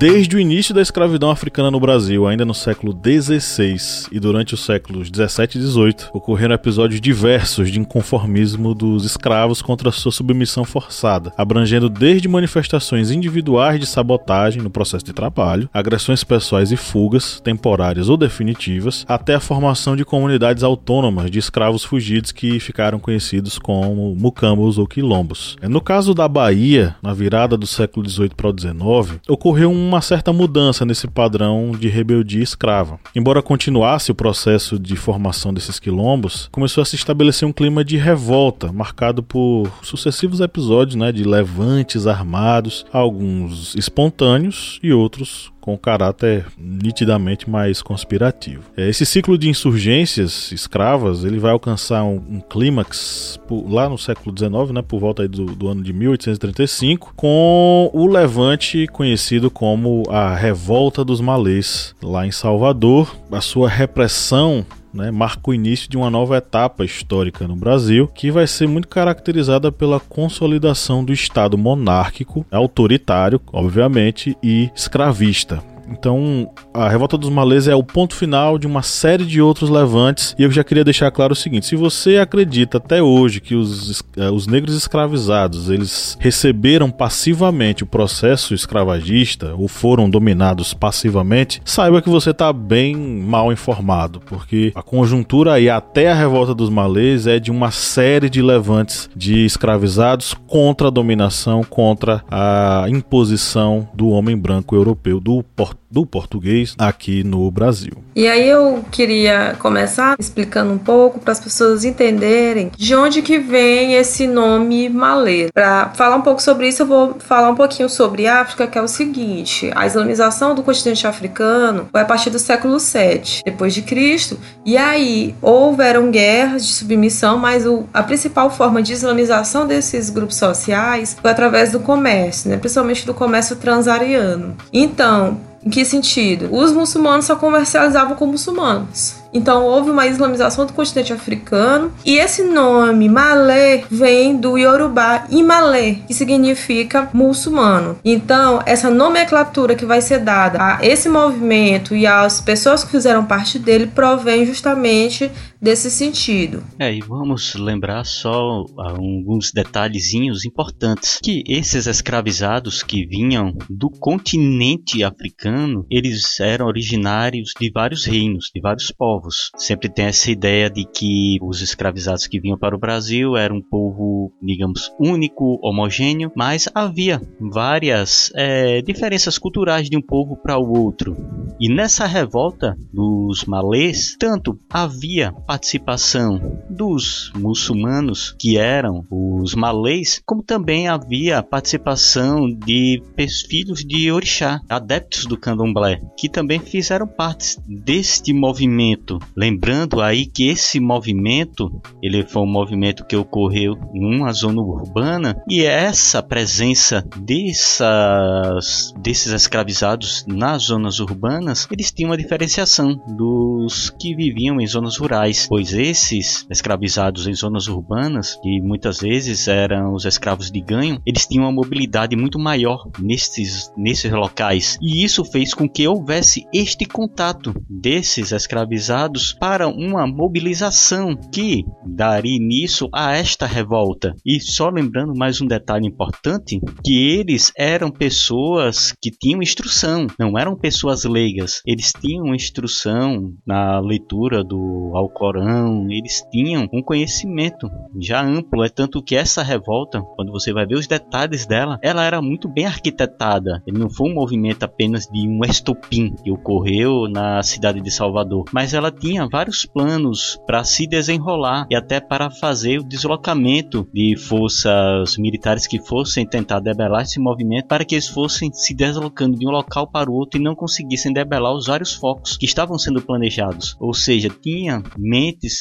Desde 0.00 0.34
o 0.34 0.40
início 0.40 0.74
da 0.74 0.80
escravidão 0.80 1.30
africana 1.30 1.70
no 1.70 1.78
Brasil, 1.78 2.26
ainda 2.26 2.42
no 2.42 2.54
século 2.54 2.90
XVI 2.90 4.08
e 4.10 4.18
durante 4.18 4.54
os 4.54 4.64
séculos 4.64 5.08
XVII 5.08 5.44
e 5.56 5.60
XVIII, 5.60 6.08
ocorreram 6.14 6.54
episódios 6.54 7.02
diversos 7.02 7.70
de 7.70 7.78
inconformismo 7.78 8.74
dos 8.74 9.04
escravos 9.04 9.60
contra 9.60 9.92
sua 9.92 10.10
submissão 10.10 10.64
forçada, 10.64 11.34
abrangendo 11.36 11.90
desde 11.90 12.28
manifestações 12.28 13.10
individuais 13.10 13.78
de 13.78 13.84
sabotagem 13.84 14.62
no 14.62 14.70
processo 14.70 15.04
de 15.04 15.12
trabalho, 15.12 15.68
agressões 15.70 16.24
pessoais 16.24 16.72
e 16.72 16.78
fugas, 16.78 17.38
temporárias 17.38 18.08
ou 18.08 18.16
definitivas, 18.16 19.04
até 19.06 19.34
a 19.34 19.40
formação 19.40 19.94
de 19.94 20.06
comunidades 20.06 20.62
autônomas 20.62 21.30
de 21.30 21.38
escravos 21.38 21.84
fugidos 21.84 22.32
que 22.32 22.58
ficaram 22.58 22.98
conhecidos 22.98 23.58
como 23.58 24.14
mucambos 24.14 24.78
ou 24.78 24.86
quilombos. 24.86 25.58
No 25.60 25.82
caso 25.82 26.14
da 26.14 26.26
Bahia, 26.26 26.96
na 27.02 27.12
virada 27.12 27.54
do 27.54 27.66
século 27.66 28.08
XVIII 28.08 28.30
para 28.34 28.48
o 28.48 28.58
XIX, 28.58 29.20
ocorreu 29.28 29.70
um 29.70 29.89
uma 29.90 30.00
certa 30.00 30.32
mudança 30.32 30.84
nesse 30.84 31.08
padrão 31.08 31.72
de 31.72 31.88
rebeldia 31.88 32.42
escrava. 32.42 32.98
Embora 33.14 33.42
continuasse 33.42 34.12
o 34.12 34.14
processo 34.14 34.78
de 34.78 34.94
formação 34.96 35.52
desses 35.52 35.78
quilombos, 35.78 36.48
começou 36.52 36.80
a 36.82 36.84
se 36.84 36.94
estabelecer 36.94 37.46
um 37.46 37.52
clima 37.52 37.84
de 37.84 37.96
revolta, 37.96 38.72
marcado 38.72 39.22
por 39.22 39.68
sucessivos 39.82 40.40
episódios 40.40 40.94
né, 40.94 41.10
de 41.10 41.24
levantes 41.24 42.06
armados, 42.06 42.86
alguns 42.92 43.74
espontâneos 43.74 44.78
e 44.82 44.92
outros 44.92 45.50
com 45.60 45.76
caráter 45.76 46.46
nitidamente 46.58 47.48
mais 47.48 47.82
conspirativo. 47.82 48.62
É, 48.76 48.88
esse 48.88 49.04
ciclo 49.04 49.36
de 49.36 49.48
insurgências 49.48 50.50
escravas 50.52 51.24
ele 51.24 51.38
vai 51.38 51.52
alcançar 51.52 52.02
um, 52.02 52.16
um 52.16 52.40
clímax 52.40 53.38
lá 53.68 53.88
no 53.88 53.98
século 53.98 54.36
XIX, 54.36 54.72
né, 54.72 54.82
por 54.82 55.00
volta 55.00 55.26
do, 55.28 55.46
do, 55.46 55.68
ano 55.68 55.82
de 55.82 55.92
1835, 55.92 57.12
com 57.16 57.90
o 57.92 58.06
levante 58.06 58.86
conhecido 58.88 59.50
como 59.50 60.04
a 60.08 60.34
Revolta 60.34 61.04
dos 61.04 61.20
Malês, 61.20 61.94
lá 62.02 62.26
em 62.26 62.30
Salvador. 62.30 63.14
A 63.30 63.40
sua 63.40 63.68
repressão 63.68 64.64
né, 64.92 65.10
marca 65.10 65.50
o 65.50 65.54
início 65.54 65.88
de 65.88 65.96
uma 65.96 66.10
nova 66.10 66.36
etapa 66.36 66.84
histórica 66.84 67.46
no 67.46 67.56
Brasil, 67.56 68.08
que 68.08 68.30
vai 68.30 68.46
ser 68.46 68.66
muito 68.66 68.88
caracterizada 68.88 69.70
pela 69.70 70.00
consolidação 70.00 71.04
do 71.04 71.12
Estado 71.12 71.56
monárquico, 71.56 72.44
autoritário, 72.50 73.40
obviamente, 73.52 74.36
e 74.42 74.70
escravista. 74.74 75.62
Então, 75.90 76.48
a 76.72 76.88
revolta 76.88 77.18
dos 77.18 77.28
malês 77.28 77.66
é 77.66 77.74
o 77.74 77.82
ponto 77.82 78.14
final 78.14 78.58
de 78.58 78.66
uma 78.66 78.82
série 78.82 79.24
de 79.24 79.42
outros 79.42 79.68
levantes. 79.68 80.34
E 80.38 80.42
eu 80.44 80.50
já 80.50 80.62
queria 80.62 80.84
deixar 80.84 81.10
claro 81.10 81.32
o 81.32 81.36
seguinte: 81.36 81.66
se 81.66 81.76
você 81.76 82.16
acredita 82.16 82.78
até 82.78 83.02
hoje 83.02 83.40
que 83.40 83.54
os, 83.54 84.02
eh, 84.16 84.30
os 84.30 84.46
negros 84.46 84.76
escravizados 84.76 85.68
eles 85.68 86.16
receberam 86.20 86.90
passivamente 86.90 87.82
o 87.82 87.86
processo 87.86 88.54
escravagista 88.54 89.54
ou 89.54 89.66
foram 89.66 90.08
dominados 90.08 90.72
passivamente, 90.72 91.60
saiba 91.64 92.00
que 92.00 92.08
você 92.08 92.30
está 92.30 92.52
bem 92.52 92.96
mal 92.96 93.52
informado, 93.52 94.20
porque 94.20 94.72
a 94.74 94.82
conjuntura 94.82 95.54
aí 95.54 95.68
até 95.68 96.10
a 96.10 96.14
revolta 96.14 96.54
dos 96.54 96.70
malês 96.70 97.26
é 97.26 97.38
de 97.38 97.50
uma 97.50 97.70
série 97.70 98.30
de 98.30 98.40
levantes 98.40 99.10
de 99.16 99.44
escravizados 99.44 100.34
contra 100.46 100.88
a 100.88 100.90
dominação, 100.90 101.62
contra 101.64 102.22
a 102.30 102.86
imposição 102.88 103.88
do 103.94 104.08
homem 104.08 104.36
branco 104.36 104.76
europeu, 104.76 105.20
do, 105.20 105.44
do 105.90 106.06
português 106.06 106.74
aqui 106.78 107.24
no 107.24 107.50
Brasil. 107.50 107.92
E 108.14 108.26
aí 108.26 108.48
eu 108.48 108.84
queria 108.90 109.56
começar 109.58 110.16
explicando 110.18 110.72
um 110.72 110.78
pouco 110.78 111.18
para 111.18 111.32
as 111.32 111.40
pessoas 111.40 111.84
entenderem 111.84 112.70
de 112.76 112.94
onde 112.94 113.22
que 113.22 113.38
vem 113.38 113.94
esse 113.94 114.26
nome 114.26 114.88
malê. 114.88 115.50
Para 115.52 115.90
falar 115.90 116.16
um 116.16 116.22
pouco 116.22 116.42
sobre 116.42 116.68
isso, 116.68 116.82
eu 116.82 116.86
vou 116.86 117.16
falar 117.18 117.50
um 117.50 117.54
pouquinho 117.54 117.88
sobre 117.88 118.26
África, 118.26 118.66
que 118.66 118.78
é 118.78 118.82
o 118.82 118.88
seguinte: 118.88 119.70
a 119.74 119.86
islamização 119.86 120.54
do 120.54 120.62
continente 120.62 121.06
africano 121.06 121.88
foi 121.90 122.00
a 122.00 122.04
partir 122.04 122.30
do 122.30 122.38
século 122.38 122.78
7 122.78 123.42
depois 123.44 123.74
de 123.74 123.82
Cristo, 123.82 124.38
e 124.64 124.76
aí 124.76 125.34
houveram 125.40 126.10
guerras 126.10 126.66
de 126.66 126.72
submissão, 126.72 127.38
mas 127.38 127.66
o, 127.66 127.84
a 127.92 128.02
principal 128.02 128.50
forma 128.50 128.82
de 128.82 128.92
islamização 128.92 129.66
desses 129.66 130.10
grupos 130.10 130.36
sociais 130.36 131.16
foi 131.20 131.30
através 131.30 131.72
do 131.72 131.80
comércio, 131.80 132.50
né? 132.50 132.56
principalmente 132.56 133.06
do 133.06 133.14
comércio 133.14 133.56
transariano. 133.56 134.56
Então, 134.72 135.38
em 135.64 135.70
que 135.70 135.84
sentido? 135.84 136.48
Os 136.52 136.72
muçulmanos 136.72 137.26
só 137.26 137.36
comercializavam 137.36 138.16
com 138.16 138.26
muçulmanos. 138.26 139.20
Então 139.32 139.64
houve 139.64 139.90
uma 139.90 140.06
islamização 140.06 140.66
do 140.66 140.72
continente 140.72 141.12
africano 141.12 141.92
e 142.04 142.18
esse 142.18 142.42
nome 142.42 143.08
Malé 143.08 143.84
vem 143.90 144.36
do 144.36 144.58
Yorubá 144.58 145.24
Imalé, 145.30 145.98
que 146.06 146.14
significa 146.14 147.08
muçulmano. 147.12 147.98
Então 148.04 148.60
essa 148.66 148.90
nomenclatura 148.90 149.74
que 149.74 149.86
vai 149.86 150.00
ser 150.00 150.18
dada 150.18 150.58
a 150.60 150.78
esse 150.84 151.08
movimento 151.08 151.94
e 151.94 152.06
às 152.06 152.40
pessoas 152.40 152.82
que 152.82 152.90
fizeram 152.90 153.24
parte 153.24 153.58
dele 153.58 153.86
provém 153.86 154.44
justamente 154.44 155.30
desse 155.60 155.90
sentido. 155.90 156.62
É, 156.78 156.92
e 156.92 157.00
vamos 157.00 157.54
lembrar 157.54 158.04
só 158.04 158.64
alguns 158.78 159.52
detalhezinhos 159.52 160.44
importantes, 160.44 161.20
que 161.22 161.42
esses 161.46 161.86
escravizados 161.86 162.82
que 162.82 163.04
vinham 163.06 163.54
do 163.68 163.90
continente 163.90 165.04
africano, 165.04 165.86
eles 165.90 166.40
eram 166.40 166.66
originários 166.66 167.52
de 167.58 167.70
vários 167.70 168.04
reinos, 168.04 168.50
de 168.54 168.60
vários 168.60 168.90
povos. 168.90 169.50
Sempre 169.56 169.88
tem 169.88 170.06
essa 170.06 170.30
ideia 170.30 170.70
de 170.70 170.84
que 170.84 171.38
os 171.42 171.60
escravizados 171.60 172.26
que 172.26 172.40
vinham 172.40 172.58
para 172.58 172.74
o 172.74 172.78
Brasil 172.78 173.36
eram 173.36 173.56
um 173.56 173.62
povo, 173.62 174.32
digamos, 174.42 174.90
único, 174.98 175.58
homogêneo, 175.62 176.32
mas 176.34 176.68
havia 176.74 177.20
várias 177.38 178.30
é, 178.34 178.80
diferenças 178.80 179.38
culturais 179.38 179.90
de 179.90 179.96
um 179.96 180.02
povo 180.02 180.36
para 180.36 180.58
o 180.58 180.78
outro. 180.78 181.16
E 181.60 181.68
nessa 181.68 182.06
revolta 182.06 182.76
dos 182.92 183.44
malês, 183.44 184.16
tanto 184.18 184.58
havia 184.70 185.34
participação 185.50 186.62
dos 186.70 187.32
muçulmanos, 187.34 188.36
que 188.38 188.56
eram 188.56 189.04
os 189.10 189.52
malês, 189.52 190.22
como 190.24 190.44
também 190.44 190.86
havia 190.86 191.42
participação 191.42 192.48
de 192.48 193.02
filhos 193.48 193.80
de 193.80 194.12
orixá, 194.12 194.60
adeptos 194.68 195.26
do 195.26 195.36
candomblé, 195.36 196.00
que 196.16 196.28
também 196.28 196.60
fizeram 196.60 197.04
parte 197.04 197.56
deste 197.66 198.32
movimento. 198.32 199.18
Lembrando 199.36 200.00
aí 200.00 200.24
que 200.24 200.46
esse 200.46 200.78
movimento, 200.78 201.68
ele 202.00 202.24
foi 202.24 202.42
um 202.42 202.52
movimento 202.52 203.04
que 203.04 203.16
ocorreu 203.16 203.74
em 203.92 204.04
uma 204.04 204.32
zona 204.32 204.62
urbana 204.62 205.34
e 205.48 205.64
essa 205.64 206.22
presença 206.22 207.04
dessas, 207.16 208.94
desses 209.02 209.32
escravizados 209.32 210.24
nas 210.28 210.66
zonas 210.66 211.00
urbanas, 211.00 211.66
eles 211.72 211.90
tinham 211.90 212.10
uma 212.10 212.16
diferenciação 212.16 212.94
dos 213.16 213.90
que 213.98 214.14
viviam 214.14 214.60
em 214.60 214.66
zonas 214.68 214.96
rurais 214.96 215.39
pois 215.48 215.72
esses 215.72 216.46
escravizados 216.50 217.26
em 217.26 217.34
zonas 217.34 217.68
urbanas, 217.68 218.38
que 218.42 218.60
muitas 218.60 219.00
vezes 219.00 219.48
eram 219.48 219.94
os 219.94 220.04
escravos 220.04 220.50
de 220.50 220.60
ganho, 220.60 221.00
eles 221.06 221.26
tinham 221.26 221.44
uma 221.44 221.52
mobilidade 221.52 222.16
muito 222.16 222.38
maior 222.38 222.88
nesses, 222.98 223.70
nesses 223.76 224.10
locais. 224.10 224.78
E 224.80 225.04
isso 225.04 225.24
fez 225.24 225.54
com 225.54 225.68
que 225.68 225.86
houvesse 225.86 226.44
este 226.52 226.84
contato 226.84 227.54
desses 227.68 228.32
escravizados 228.32 229.32
para 229.32 229.68
uma 229.68 230.06
mobilização 230.06 231.16
que 231.32 231.64
daria 231.86 232.36
início 232.36 232.88
a 232.92 233.12
esta 233.16 233.46
revolta. 233.46 234.14
E 234.24 234.40
só 234.40 234.68
lembrando 234.68 235.14
mais 235.14 235.40
um 235.40 235.46
detalhe 235.46 235.86
importante, 235.86 236.60
que 236.84 237.10
eles 237.10 237.52
eram 237.56 237.90
pessoas 237.90 238.94
que 239.00 239.10
tinham 239.10 239.42
instrução, 239.42 240.06
não 240.18 240.38
eram 240.38 240.56
pessoas 240.56 241.04
leigas. 241.04 241.62
Eles 241.66 241.92
tinham 241.92 242.34
instrução 242.34 243.32
na 243.46 243.80
leitura 243.80 244.42
do 244.42 244.92
Alcorão 244.94 245.29
Corão, 245.30 245.86
eles 245.88 246.26
tinham 246.32 246.68
um 246.72 246.82
conhecimento 246.82 247.70
já 248.00 248.20
amplo. 248.20 248.64
É 248.64 248.68
tanto 248.68 249.00
que 249.00 249.14
essa 249.14 249.44
revolta, 249.44 250.02
quando 250.16 250.32
você 250.32 250.52
vai 250.52 250.66
ver 250.66 250.74
os 250.74 250.88
detalhes 250.88 251.46
dela, 251.46 251.78
ela 251.82 252.04
era 252.04 252.20
muito 252.20 252.48
bem 252.48 252.66
arquitetada. 252.66 253.62
Ele 253.64 253.78
não 253.78 253.88
foi 253.88 254.10
um 254.10 254.14
movimento 254.14 254.64
apenas 254.64 255.06
de 255.06 255.28
um 255.28 255.44
estopim 255.44 256.12
que 256.16 256.32
ocorreu 256.32 257.08
na 257.08 257.40
cidade 257.44 257.80
de 257.80 257.90
Salvador, 257.92 258.44
mas 258.52 258.74
ela 258.74 258.90
tinha 258.90 259.28
vários 259.28 259.64
planos 259.64 260.36
para 260.46 260.64
se 260.64 260.84
desenrolar 260.86 261.66
e 261.70 261.76
até 261.76 262.00
para 262.00 262.28
fazer 262.28 262.80
o 262.80 262.84
deslocamento 262.84 263.86
de 263.94 264.16
forças 264.16 265.16
militares 265.16 265.68
que 265.68 265.78
fossem 265.78 266.26
tentar 266.26 266.58
debelar 266.58 267.02
esse 267.02 267.20
movimento 267.20 267.68
para 267.68 267.84
que 267.84 267.94
eles 267.94 268.08
fossem 268.08 268.52
se 268.52 268.74
deslocando 268.74 269.38
de 269.38 269.46
um 269.46 269.50
local 269.50 269.86
para 269.86 270.10
o 270.10 270.14
outro 270.14 270.40
e 270.40 270.42
não 270.42 270.56
conseguissem 270.56 271.12
debelar 271.12 271.54
os 271.54 271.66
vários 271.66 271.94
focos 271.94 272.36
que 272.36 272.46
estavam 272.46 272.76
sendo 272.76 273.00
planejados. 273.00 273.76
Ou 273.78 273.94
seja, 273.94 274.28
tinha 274.28 274.82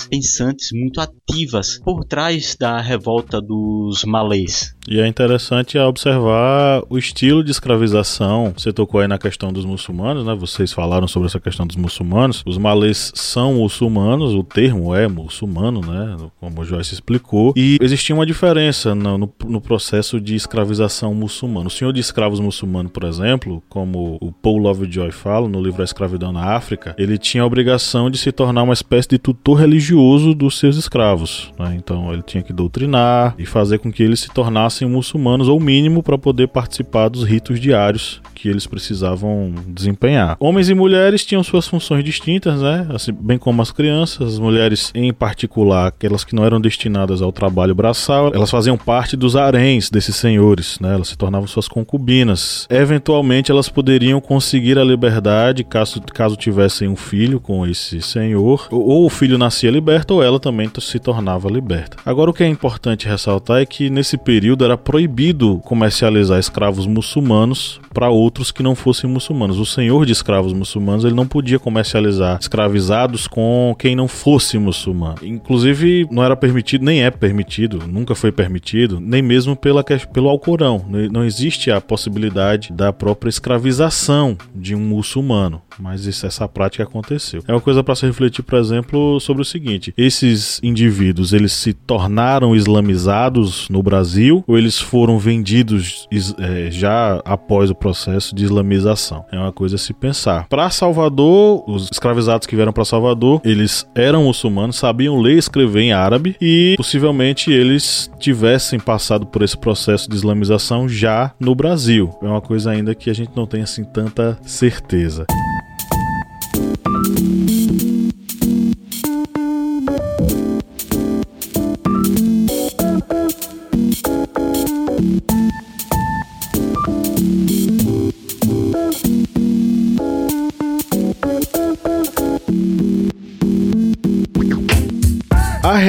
pensantes 0.09 0.69
muito 0.73 1.01
ativas 1.01 1.79
por 1.83 2.03
trás 2.05 2.55
da 2.59 2.79
revolta 2.79 3.41
dos 3.41 4.03
malês. 4.03 4.75
E 4.87 4.99
é 4.99 5.07
interessante 5.07 5.77
observar 5.77 6.81
o 6.89 6.97
estilo 6.97 7.43
de 7.43 7.51
escravização. 7.51 8.51
Você 8.57 8.73
tocou 8.73 8.99
aí 8.99 9.07
na 9.07 9.19
questão 9.19 9.53
dos 9.53 9.63
muçulmanos, 9.63 10.25
né? 10.25 10.33
Vocês 10.33 10.73
falaram 10.73 11.07
sobre 11.07 11.27
essa 11.27 11.39
questão 11.39 11.67
dos 11.67 11.75
muçulmanos. 11.75 12.41
Os 12.43 12.57
malês 12.57 13.11
são 13.13 13.53
muçulmanos, 13.55 14.33
o 14.33 14.43
termo 14.43 14.95
é 14.95 15.07
muçulmano, 15.07 15.81
né? 15.81 16.17
Como 16.39 16.61
o 16.61 16.65
Joyce 16.65 16.95
explicou. 16.95 17.53
E 17.55 17.77
existia 17.79 18.15
uma 18.15 18.25
diferença 18.25 18.95
no, 18.95 19.17
no, 19.17 19.33
no 19.45 19.61
processo 19.61 20.19
de 20.19 20.33
escravização 20.33 21.13
muçulmana. 21.13 21.67
O 21.67 21.71
senhor 21.71 21.93
de 21.93 21.99
escravos 21.99 22.39
muçulmano, 22.39 22.89
por 22.89 23.03
exemplo, 23.03 23.61
como 23.69 24.17
o 24.19 24.31
Paul 24.31 24.57
Lovejoy 24.57 25.11
fala 25.11 25.47
no 25.47 25.61
livro 25.61 25.83
A 25.83 25.85
Escravidão 25.85 26.31
na 26.31 26.55
África, 26.55 26.95
ele 26.97 27.19
tinha 27.19 27.43
a 27.43 27.45
obrigação 27.45 28.09
de 28.09 28.17
se 28.17 28.31
tornar 28.31 28.63
uma 28.63 28.73
espécie 28.73 29.09
de 29.09 29.19
tutor 29.49 29.55
religioso 29.55 30.33
dos 30.33 30.59
seus 30.59 30.77
escravos. 30.77 31.51
Né? 31.57 31.75
Então 31.75 32.11
ele 32.13 32.21
tinha 32.21 32.43
que 32.43 32.53
doutrinar 32.53 33.35
e 33.37 33.45
fazer 33.45 33.79
com 33.79 33.91
que 33.91 34.03
eles 34.03 34.19
se 34.19 34.29
tornassem 34.29 34.87
muçulmanos, 34.87 35.47
ou 35.47 35.59
mínimo 35.59 36.03
para 36.03 36.17
poder 36.17 36.47
participar 36.47 37.09
dos 37.09 37.23
ritos 37.23 37.59
diários 37.59 38.21
que 38.41 38.47
eles 38.47 38.65
precisavam 38.65 39.53
desempenhar. 39.67 40.37
Homens 40.39 40.69
e 40.69 40.73
mulheres 40.73 41.25
tinham 41.25 41.43
suas 41.43 41.67
funções 41.67 42.03
distintas, 42.03 42.61
né? 42.61 42.87
Assim, 42.89 43.11
bem 43.11 43.37
como 43.37 43.61
as 43.61 43.71
crianças, 43.71 44.35
as 44.35 44.39
mulheres 44.39 44.91
em 44.95 45.11
particular, 45.11 45.87
aquelas 45.87 46.23
que 46.23 46.33
não 46.33 46.45
eram 46.45 46.61
destinadas 46.61 47.21
ao 47.21 47.31
trabalho 47.31 47.75
braçal, 47.75 48.31
elas 48.33 48.49
faziam 48.49 48.77
parte 48.77 49.17
dos 49.17 49.35
haréns 49.35 49.89
desses 49.89 50.15
senhores, 50.15 50.79
né? 50.79 50.93
Elas 50.93 51.09
se 51.09 51.17
tornavam 51.17 51.47
suas 51.47 51.67
concubinas. 51.67 52.65
Eventualmente 52.69 53.51
elas 53.51 53.67
poderiam 53.67 54.21
conseguir 54.21 54.77
a 54.77 54.83
liberdade 54.83 55.63
caso, 55.63 56.01
caso 56.01 56.37
tivessem 56.37 56.87
um 56.87 56.95
filho 56.95 57.39
com 57.39 57.67
esse 57.67 58.01
senhor, 58.01 58.67
ou 58.71 59.05
o 59.05 59.09
filho 59.09 59.37
nascia 59.37 59.69
liberto 59.69 60.15
ou 60.15 60.23
ela 60.23 60.39
também 60.39 60.69
se 60.79 60.99
tornava 60.99 61.49
liberta. 61.49 61.97
Agora 62.05 62.29
o 62.29 62.33
que 62.33 62.43
é 62.43 62.47
importante 62.47 63.07
ressaltar 63.07 63.61
é 63.61 63.65
que 63.65 63.89
nesse 63.89 64.17
período 64.17 64.63
era 64.63 64.77
proibido 64.77 65.59
comercializar 65.65 66.39
escravos 66.39 66.85
muçulmanos 66.85 67.81
para 67.93 68.09
outros 68.09 68.28
outros 68.29 68.51
que 68.51 68.61
não 68.61 68.75
fossem 68.75 69.09
muçulmanos. 69.09 69.57
O 69.57 69.65
senhor 69.65 70.05
de 70.05 70.11
escravos 70.11 70.53
muçulmanos 70.53 71.03
ele 71.03 71.15
não 71.15 71.27
podia 71.27 71.57
comercializar 71.57 72.37
escravizados 72.39 73.27
com 73.27 73.75
quem 73.77 73.95
não 73.95 74.07
fosse 74.07 74.59
muçulmano. 74.59 75.17
Inclusive, 75.23 76.07
não 76.11 76.23
era 76.23 76.35
permitido, 76.35 76.85
nem 76.85 77.03
é 77.03 77.09
permitido, 77.09 77.87
nunca 77.87 78.13
foi 78.13 78.31
permitido, 78.31 78.99
nem 78.99 79.21
mesmo 79.21 79.55
pela, 79.55 79.83
pelo 79.83 80.29
Alcorão. 80.29 80.85
Não 81.11 81.25
existe 81.25 81.71
a 81.71 81.81
possibilidade 81.81 82.71
da 82.71 82.93
própria 82.93 83.29
escravização 83.29 84.37
de 84.55 84.75
um 84.75 84.79
muçulmano 84.79 85.61
mas 85.79 86.05
isso, 86.05 86.25
essa 86.25 86.47
prática 86.47 86.83
aconteceu. 86.83 87.41
É 87.47 87.53
uma 87.53 87.61
coisa 87.61 87.83
para 87.83 87.95
se 87.95 88.05
refletir, 88.05 88.43
por 88.43 88.59
exemplo, 88.59 89.19
sobre 89.19 89.41
o 89.41 89.45
seguinte: 89.45 89.93
esses 89.97 90.59
indivíduos 90.61 91.31
eles 91.31 91.53
se 91.53 91.73
tornaram 91.73 92.55
islamizados 92.55 93.69
no 93.69 93.81
Brasil 93.81 94.43
ou 94.45 94.57
eles 94.57 94.77
foram 94.77 95.17
vendidos 95.17 96.07
é, 96.37 96.69
já 96.69 97.21
após 97.23 97.69
o 97.69 97.75
processo 97.75 98.18
processo 98.19 98.35
de 98.35 98.43
islamização. 98.43 99.25
É 99.31 99.39
uma 99.39 99.51
coisa 99.51 99.75
a 99.75 99.79
se 99.79 99.93
pensar. 99.93 100.47
Para 100.49 100.69
Salvador, 100.69 101.63
os 101.67 101.89
escravizados 101.91 102.45
que 102.45 102.55
vieram 102.55 102.73
para 102.73 102.83
Salvador, 102.85 103.41
eles 103.45 103.87
eram 103.95 104.25
muçulmanos, 104.25 104.75
sabiam 104.75 105.19
ler 105.19 105.35
e 105.35 105.39
escrever 105.39 105.81
em 105.81 105.93
árabe 105.93 106.35
e 106.41 106.75
possivelmente 106.75 107.51
eles 107.51 108.11
tivessem 108.19 108.79
passado 108.79 109.25
por 109.25 109.41
esse 109.41 109.57
processo 109.57 110.09
de 110.09 110.15
islamização 110.15 110.87
já 110.87 111.31
no 111.39 111.55
Brasil. 111.55 112.09
É 112.21 112.25
uma 112.25 112.41
coisa 112.41 112.71
ainda 112.71 112.93
que 112.93 113.09
a 113.09 113.13
gente 113.13 113.31
não 113.35 113.47
tem 113.47 113.61
assim 113.61 113.83
tanta 113.83 114.37
certeza. 114.41 115.25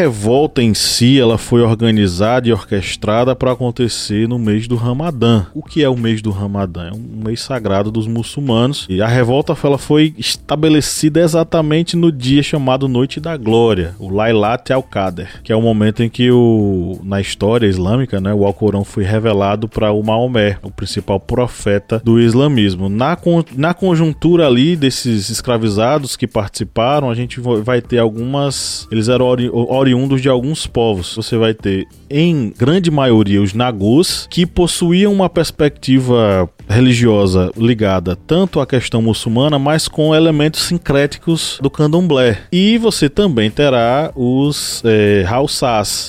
Revolta 0.00 0.62
em 0.62 0.73
si, 0.73 1.21
ela 1.21 1.37
foi 1.37 1.61
organizada 1.61 2.49
e 2.49 2.52
orquestrada 2.52 3.37
para 3.37 3.52
acontecer 3.52 4.26
no 4.26 4.38
mês 4.38 4.66
do 4.66 4.75
Ramadã. 4.75 5.45
O 5.54 5.62
que 5.62 5.85
é 5.85 5.88
o 5.90 5.97
mês 5.97 6.23
do 6.23 6.30
Ramadã? 6.30 6.88
É 6.88 6.92
um 6.92 7.23
mês 7.23 7.42
sagrado 7.42 7.90
dos 7.90 8.07
muçulmanos. 8.07 8.87
E 8.88 9.02
a 9.02 9.07
revolta 9.07 9.54
ela 9.62 9.76
foi 9.76 10.14
estabelecida 10.16 11.21
exatamente 11.21 11.97
no 11.97 12.11
dia 12.11 12.42
chamado 12.42 12.88
Noite 12.88 13.21
da 13.21 13.37
Glória, 13.37 13.95
o 13.99 14.09
Lailat 14.09 14.71
al-Qadr, 14.71 15.42
que 15.45 15.52
é 15.52 15.57
o 15.57 15.61
momento 15.61 16.02
em 16.02 16.09
que 16.09 16.30
o, 16.30 16.99
na 17.04 17.21
história 17.21 17.66
islâmica, 17.66 18.23
né, 18.23 18.33
o 18.33 18.47
Alcorão 18.47 18.85
foi 18.85 19.04
revelado 19.04 19.69
para 19.69 19.92
o 19.92 20.02
Maomé, 20.02 20.57
o 20.62 20.71
principal 20.71 21.21
profeta 21.21 22.00
do 22.02 22.19
islamismo. 22.19 22.88
Na, 22.88 23.19
na 23.54 23.75
conjuntura 23.75 24.47
ali 24.47 24.76
desses 24.76 25.28
escravizados 25.28 26.16
que 26.16 26.26
participaram, 26.26 27.11
a 27.11 27.14
gente 27.14 27.38
vai 27.38 27.83
ter 27.83 27.99
algumas. 27.99 28.88
Eles 28.90 29.11
eram 29.11 29.26
ori, 29.26 29.50
ori 29.52 29.89
oriundos 29.90 30.23
de 30.23 30.28
alguns 30.28 30.66
povos. 30.66 31.14
Você 31.16 31.37
vai 31.37 31.52
ter, 31.52 31.87
em 32.09 32.52
grande 32.56 32.90
maioria, 32.90 33.42
os 33.42 33.52
Nagus, 33.52 34.26
que 34.30 34.47
possuíam 34.47 35.12
uma 35.12 35.28
perspectiva 35.28 36.49
religiosa 36.71 37.50
ligada 37.57 38.17
tanto 38.17 38.61
à 38.61 38.67
questão 38.67 39.03
muçulmana, 39.03 39.59
mas 39.59 39.89
com 39.89 40.15
elementos 40.15 40.62
sincréticos 40.62 41.59
do 41.61 41.71
candomblé. 41.71 42.39
E 42.53 42.79
você 42.79 43.09
também 43.09 43.50
terá 43.50 44.12
os 44.15 44.83
é, 44.85 45.25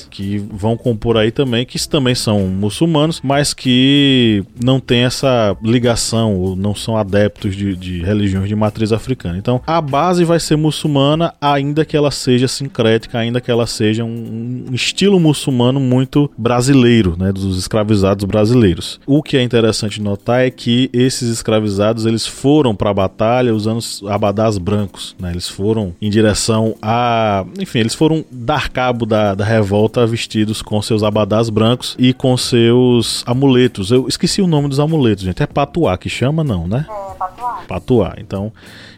que 0.10 0.38
vão 0.38 0.78
compor 0.78 1.18
aí 1.18 1.32
também, 1.32 1.66
que 1.66 1.82
também 1.90 2.14
são 2.14 2.42
muçulmanos, 2.48 3.20
mas 3.24 3.54
que 3.54 4.44
não 4.64 4.80
têm 4.80 5.04
essa 5.04 5.56
ligação, 5.64 6.36
ou 6.38 6.56
não 6.56 6.76
são 6.76 6.96
adeptos 6.96 7.56
de, 7.56 7.76
de 7.76 8.04
religiões 8.04 8.48
de 8.48 8.56
matriz 8.56 8.92
africana. 8.92 9.38
Então, 9.38 9.62
a 9.66 9.82
base 9.82 10.24
vai 10.24 10.40
ser 10.40 10.56
muçulmana, 10.56 11.34
ainda 11.42 11.84
que 11.84 11.98
ela 11.98 12.12
seja 12.12 12.48
sincrética, 12.48 13.18
ainda 13.18 13.42
que 13.42 13.50
ela 13.50 13.66
seja 13.66 14.04
um, 14.04 14.66
um 14.70 14.74
estilo 14.74 15.20
muçulmano 15.20 15.80
muito 15.80 16.30
brasileiro, 16.38 17.16
né, 17.18 17.32
dos 17.32 17.58
escravizados 17.58 18.26
brasileiros. 18.26 19.00
O 19.06 19.24
que 19.24 19.38
é 19.38 19.42
interessante 19.42 20.02
notar 20.02 20.42
é 20.42 20.51
que 20.52 20.90
esses 20.94 21.30
escravizados 21.30 22.06
eles 22.06 22.28
foram 22.28 22.76
para 22.76 22.90
a 22.90 22.94
batalha 22.94 23.54
usando 23.54 23.80
abadás 24.08 24.58
brancos, 24.58 25.16
né? 25.20 25.32
Eles 25.32 25.48
foram 25.48 25.96
em 26.02 26.10
direção 26.10 26.76
a, 26.82 27.46
enfim, 27.60 27.80
eles 27.80 27.96
foram 27.96 28.24
dar 28.30 28.70
cabo 28.70 29.06
da, 29.06 29.34
da 29.34 29.46
revolta 29.46 30.06
vestidos 30.06 30.62
com 30.62 30.82
seus 30.82 31.04
abadás 31.04 31.50
brancos 31.50 31.96
e 31.98 32.14
com 32.14 32.36
seus 32.38 33.24
amuletos. 33.26 33.92
Eu 33.92 34.08
esqueci 34.08 34.42
o 34.42 34.48
nome 34.48 34.68
dos 34.68 34.80
amuletos, 34.80 35.24
gente. 35.24 35.42
É 35.42 35.48
patuá 35.48 35.98
que 35.98 36.10
chama, 36.10 36.44
não, 36.44 36.68
né? 36.68 36.86
É, 36.88 37.14
patuá. 37.18 37.64
Patuá. 37.68 38.16
Então, 38.18 38.52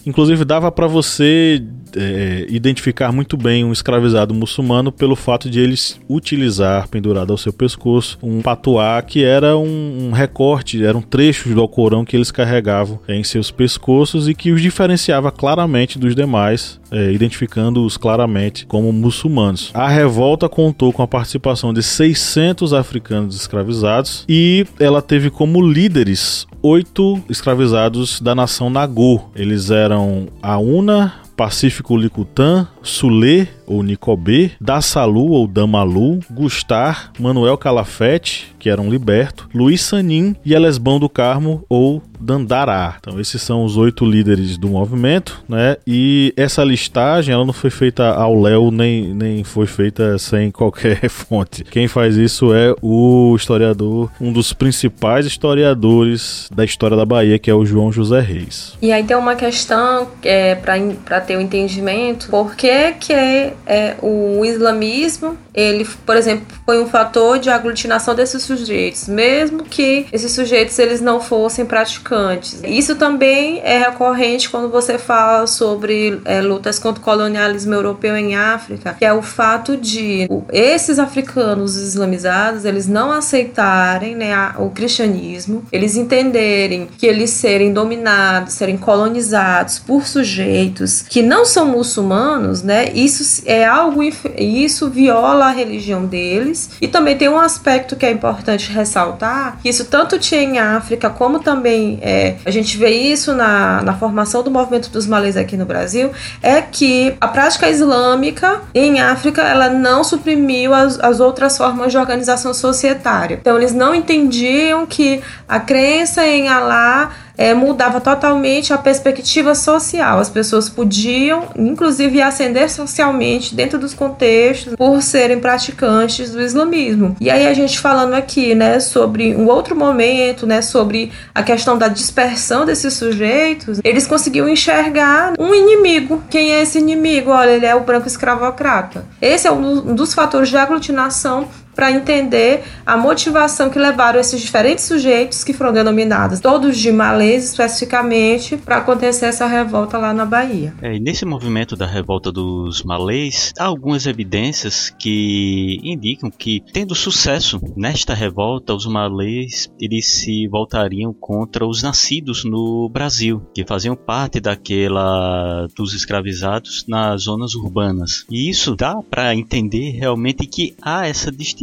inclusive 0.05 0.45
dava 0.45 0.71
para 0.71 0.87
você 0.87 1.63
é, 1.95 2.45
identificar 2.49 3.11
muito 3.11 3.37
bem 3.37 3.63
um 3.63 3.71
escravizado 3.71 4.33
muçulmano 4.33 4.91
pelo 4.91 5.15
fato 5.15 5.49
de 5.49 5.59
eles 5.59 5.99
utilizar 6.09 6.87
pendurado 6.87 7.31
ao 7.31 7.37
seu 7.37 7.53
pescoço 7.53 8.17
um 8.21 8.41
patuá 8.41 9.01
que 9.01 9.23
era 9.23 9.57
um, 9.57 10.07
um 10.07 10.11
recorte, 10.11 10.83
eram 10.83 11.01
trechos 11.01 11.53
do 11.53 11.61
Alcorão 11.61 12.05
que 12.05 12.15
eles 12.15 12.31
carregavam 12.31 12.99
em 13.07 13.23
seus 13.23 13.51
pescoços 13.51 14.27
e 14.27 14.33
que 14.33 14.51
os 14.51 14.61
diferenciava 14.61 15.31
claramente 15.31 15.99
dos 15.99 16.15
demais, 16.15 16.79
é, 16.91 17.11
identificando-os 17.11 17.97
claramente 17.97 18.65
como 18.65 18.91
muçulmanos. 18.91 19.71
A 19.73 19.87
revolta 19.87 20.49
contou 20.49 20.91
com 20.91 21.01
a 21.01 21.07
participação 21.07 21.73
de 21.73 21.83
600 21.83 22.73
africanos 22.73 23.35
escravizados 23.35 24.25
e 24.27 24.65
ela 24.79 25.01
teve 25.01 25.29
como 25.29 25.61
líderes 25.61 26.47
oito 26.63 27.21
escravizados 27.29 28.21
da 28.21 28.33
nação 28.33 28.69
Nagô. 28.69 29.21
Eles 29.35 29.69
eram 29.69 30.29
a 30.41 30.57
Una, 30.57 31.13
Pacífico 31.35 31.97
Licutã, 31.97 32.65
Sulê 32.83 33.47
ou 33.65 33.81
Nicobê, 33.81 34.51
Dassalu 34.59 35.31
ou 35.31 35.47
Damalu, 35.47 36.19
Gustar, 36.29 37.11
Manuel 37.19 37.57
Calafete, 37.57 38.53
que 38.59 38.69
era 38.69 38.81
um 38.81 38.89
liberto, 38.89 39.49
Luiz 39.53 39.81
Sanin 39.81 40.35
e 40.45 40.53
Elesbão 40.53 40.99
do 40.99 41.09
Carmo 41.09 41.65
ou 41.67 42.01
Dandará. 42.19 42.95
Então 42.99 43.19
esses 43.19 43.41
são 43.41 43.65
os 43.65 43.75
oito 43.75 44.05
líderes 44.05 44.57
do 44.57 44.69
movimento, 44.69 45.43
né? 45.47 45.75
E 45.85 46.33
essa 46.37 46.63
listagem 46.63 47.33
ela 47.33 47.45
não 47.45 47.51
foi 47.53 47.69
feita 47.69 48.13
ao 48.13 48.39
léu 48.39 48.71
nem, 48.71 49.13
nem 49.13 49.43
foi 49.43 49.67
feita 49.67 50.17
sem 50.17 50.49
qualquer 50.49 51.07
fonte. 51.11 51.63
Quem 51.65 51.87
faz 51.87 52.15
isso 52.15 52.53
é 52.53 52.73
o 52.81 53.35
historiador, 53.35 54.09
um 54.21 54.31
dos 54.31 54.53
principais 54.53 55.25
historiadores 55.25 56.47
da 56.53 56.63
história 56.63 56.95
da 56.95 57.05
Bahia, 57.05 57.37
que 57.37 57.51
é 57.51 57.53
o 57.53 57.65
João 57.65 57.91
José 57.91 58.21
Reis. 58.21 58.77
E 58.81 58.91
aí 58.91 59.03
tem 59.03 59.17
uma 59.17 59.35
questão 59.35 60.07
é, 60.23 60.55
para 60.55 61.19
ter 61.19 61.35
o 61.35 61.39
um 61.39 61.41
entendimento, 61.41 62.29
por 62.29 62.55
que, 62.73 62.93
que 62.93 63.13
é, 63.13 63.53
é, 63.65 63.95
o 64.01 64.43
islamismo, 64.43 65.37
ele, 65.53 65.85
por 66.05 66.17
exemplo, 66.17 66.45
foi 66.65 66.81
um 66.81 66.87
fator 66.87 67.37
de 67.37 67.49
aglutinação 67.49 68.15
desses 68.15 68.43
sujeitos, 68.43 69.07
mesmo 69.07 69.63
que 69.63 70.07
esses 70.11 70.31
sujeitos 70.31 70.77
eles 70.79 70.99
não 71.01 71.21
fossem 71.21 71.65
praticantes. 71.65 72.61
Isso 72.63 72.95
também 72.95 73.61
é 73.63 73.77
recorrente 73.77 74.49
quando 74.49 74.69
você 74.69 74.97
fala 74.97 75.45
sobre 75.45 76.19
é, 76.25 76.41
lutas 76.41 76.79
contra 76.79 77.01
o 77.01 77.03
colonialismo 77.03 77.73
europeu 77.73 78.17
em 78.17 78.35
África, 78.35 78.95
que 78.97 79.05
é 79.05 79.13
o 79.13 79.21
fato 79.21 79.77
de 79.77 80.27
esses 80.51 80.97
africanos 80.97 81.75
islamizados 81.75 82.65
eles 82.65 82.87
não 82.87 83.11
aceitarem 83.11 84.15
né, 84.15 84.33
o 84.57 84.69
cristianismo, 84.69 85.63
eles 85.71 85.95
entenderem 85.95 86.87
que 86.97 87.05
eles 87.05 87.29
serem 87.29 87.73
dominados, 87.73 88.53
serem 88.53 88.77
colonizados 88.77 89.79
por 89.79 90.07
sujeitos 90.07 91.03
que 91.03 91.21
não 91.21 91.45
são 91.45 91.65
muçulmanos, 91.65 92.62
né? 92.63 92.89
Isso 92.93 93.43
é 93.45 93.65
algo 93.65 94.01
isso 94.37 94.89
viola 94.89 95.45
a 95.45 95.51
religião 95.51 96.05
deles 96.05 96.71
e 96.81 96.87
também 96.87 97.17
tem 97.17 97.29
um 97.29 97.39
aspecto 97.39 97.95
que 97.95 98.05
é 98.05 98.11
importante 98.11 98.71
ressaltar, 98.71 99.59
que 99.61 99.69
isso 99.69 99.85
tanto 99.85 100.17
tinha 100.19 100.41
em 100.41 100.59
África 100.59 101.09
como 101.09 101.39
também 101.39 101.99
é, 102.01 102.35
a 102.45 102.51
gente 102.51 102.77
vê 102.77 102.89
isso 102.89 103.33
na, 103.33 103.81
na 103.81 103.93
formação 103.93 104.43
do 104.43 104.51
movimento 104.51 104.89
dos 104.89 105.05
malês 105.05 105.37
aqui 105.37 105.57
no 105.57 105.65
Brasil, 105.65 106.11
é 106.41 106.61
que 106.61 107.15
a 107.19 107.27
prática 107.27 107.69
islâmica 107.69 108.61
em 108.73 108.99
África 108.99 109.41
ela 109.41 109.69
não 109.69 110.03
suprimiu 110.03 110.73
as, 110.73 110.99
as 110.99 111.19
outras 111.19 111.57
formas 111.57 111.91
de 111.91 111.97
organização 111.97 112.53
societária. 112.53 113.37
Então 113.39 113.57
eles 113.57 113.73
não 113.73 113.93
entendiam 113.93 114.85
que 114.85 115.21
a 115.47 115.59
crença 115.59 116.25
em 116.25 116.47
Alá 116.47 117.11
é, 117.37 117.53
mudava 117.53 117.99
totalmente 117.99 118.73
a 118.73 118.77
perspectiva 118.77 119.55
social. 119.55 120.19
As 120.19 120.29
pessoas 120.29 120.69
podiam, 120.69 121.49
inclusive, 121.55 122.21
ascender 122.21 122.69
socialmente 122.69 123.55
dentro 123.55 123.79
dos 123.79 123.93
contextos 123.93 124.75
por 124.75 125.01
serem 125.01 125.39
praticantes 125.39 126.31
do 126.31 126.41
islamismo. 126.41 127.15
E 127.19 127.29
aí 127.29 127.47
a 127.47 127.53
gente 127.53 127.79
falando 127.79 128.13
aqui, 128.13 128.55
né, 128.55 128.79
sobre 128.79 129.35
um 129.35 129.47
outro 129.47 129.75
momento, 129.75 130.45
né, 130.45 130.61
sobre 130.61 131.11
a 131.33 131.43
questão 131.43 131.77
da 131.77 131.87
dispersão 131.87 132.65
desses 132.65 132.93
sujeitos, 132.93 133.79
eles 133.83 134.07
conseguiam 134.07 134.47
enxergar 134.47 135.33
um 135.39 135.53
inimigo. 135.53 136.23
Quem 136.29 136.53
é 136.53 136.61
esse 136.61 136.79
inimigo? 136.79 137.31
Olha, 137.31 137.51
ele 137.51 137.65
é 137.65 137.75
o 137.75 137.81
branco 137.81 138.07
escravocrata. 138.07 139.05
Esse 139.21 139.47
é 139.47 139.51
um 139.51 139.95
dos 139.95 140.13
fatores 140.13 140.49
de 140.49 140.57
aglutinação 140.57 141.47
para 141.75 141.91
entender 141.91 142.63
a 142.85 142.95
motivação 142.95 143.69
que 143.69 143.79
levaram 143.79 144.19
esses 144.19 144.39
diferentes 144.41 144.85
sujeitos 144.85 145.43
que 145.43 145.53
foram 145.53 145.73
denominados, 145.73 146.39
todos 146.39 146.77
de 146.77 146.91
malês 146.91 147.45
especificamente, 147.45 148.57
para 148.57 148.77
acontecer 148.77 149.25
essa 149.25 149.47
revolta 149.47 149.97
lá 149.97 150.13
na 150.13 150.25
Bahia. 150.25 150.73
É, 150.81 150.95
e 150.95 150.99
nesse 150.99 151.25
movimento 151.25 151.75
da 151.75 151.85
revolta 151.85 152.31
dos 152.31 152.83
malês, 152.83 153.51
há 153.57 153.65
algumas 153.65 154.05
evidências 154.05 154.93
que 154.97 155.79
indicam 155.83 156.29
que, 156.29 156.61
tendo 156.71 156.95
sucesso 156.95 157.59
nesta 157.75 158.13
revolta, 158.13 158.73
os 158.73 158.85
malês 158.85 159.69
eles 159.79 160.19
se 160.19 160.47
voltariam 160.47 161.13
contra 161.13 161.65
os 161.65 161.81
nascidos 161.81 162.43
no 162.43 162.89
Brasil, 162.89 163.41
que 163.53 163.65
faziam 163.65 163.95
parte 163.95 164.39
daquela 164.39 165.67
dos 165.75 165.93
escravizados 165.93 166.85
nas 166.87 167.23
zonas 167.23 167.55
urbanas. 167.55 168.25
E 168.29 168.49
isso 168.49 168.75
dá 168.75 168.95
para 169.09 169.35
entender 169.35 169.91
realmente 169.91 170.45
que 170.45 170.75
há 170.81 171.07
essa 171.07 171.31
distinção 171.31 171.62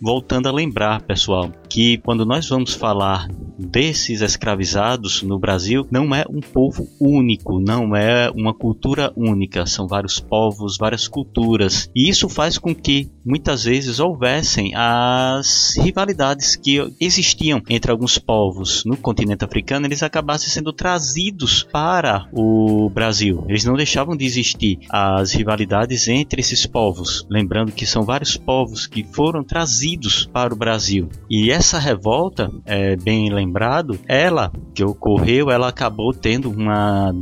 Voltando 0.00 0.48
a 0.48 0.52
lembrar, 0.52 1.02
pessoal, 1.02 1.50
que 1.68 1.98
quando 1.98 2.24
nós 2.24 2.48
vamos 2.48 2.74
falar 2.74 3.28
desses 3.58 4.20
escravizados 4.20 5.22
no 5.22 5.38
Brasil 5.38 5.86
não 5.90 6.14
é 6.14 6.24
um 6.28 6.40
povo 6.40 6.88
único, 7.00 7.60
não 7.60 7.94
é 7.94 8.30
uma 8.30 8.52
cultura 8.52 9.12
única, 9.16 9.66
são 9.66 9.86
vários 9.86 10.18
povos, 10.18 10.76
várias 10.76 11.06
culturas. 11.08 11.88
E 11.94 12.08
isso 12.08 12.28
faz 12.28 12.58
com 12.58 12.74
que 12.74 13.10
muitas 13.24 13.64
vezes 13.64 14.00
houvessem 14.00 14.72
as 14.74 15.76
rivalidades 15.78 16.56
que 16.56 16.78
existiam 17.00 17.62
entre 17.68 17.90
alguns 17.90 18.18
povos 18.18 18.84
no 18.84 18.96
continente 18.96 19.44
africano, 19.44 19.86
eles 19.86 20.02
acabassem 20.02 20.48
sendo 20.48 20.72
trazidos 20.72 21.62
para 21.62 22.28
o 22.32 22.90
Brasil. 22.90 23.44
Eles 23.48 23.64
não 23.64 23.74
deixavam 23.74 24.16
de 24.16 24.24
existir 24.24 24.78
as 24.90 25.32
rivalidades 25.32 26.08
entre 26.08 26.40
esses 26.40 26.66
povos, 26.66 27.26
lembrando 27.30 27.72
que 27.72 27.86
são 27.86 28.02
vários 28.02 28.36
povos 28.36 28.86
que 28.86 29.03
foram 29.12 29.42
trazidos 29.42 30.26
para 30.26 30.52
o 30.52 30.56
Brasil. 30.56 31.08
E 31.30 31.50
essa 31.50 31.78
revolta, 31.78 32.50
é 32.64 32.96
bem 32.96 33.32
lembrado, 33.32 33.98
ela 34.08 34.52
que 34.74 34.84
ocorreu, 34.84 35.50
ela 35.50 35.68
acabou 35.68 36.12
tendo 36.12 36.50
uma 36.50 37.12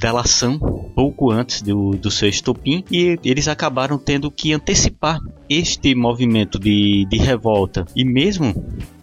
delação 0.00 0.58
pouco 0.94 1.30
antes 1.30 1.62
do, 1.62 1.90
do 1.90 2.10
seu 2.10 2.28
estopim 2.28 2.84
e 2.90 3.18
eles 3.24 3.46
acabaram 3.46 3.96
tendo 3.96 4.30
que 4.30 4.52
antecipar 4.52 5.20
este 5.48 5.94
movimento 5.94 6.58
de, 6.58 7.06
de 7.08 7.18
revolta 7.18 7.84
e 7.94 8.04
mesmo 8.04 8.52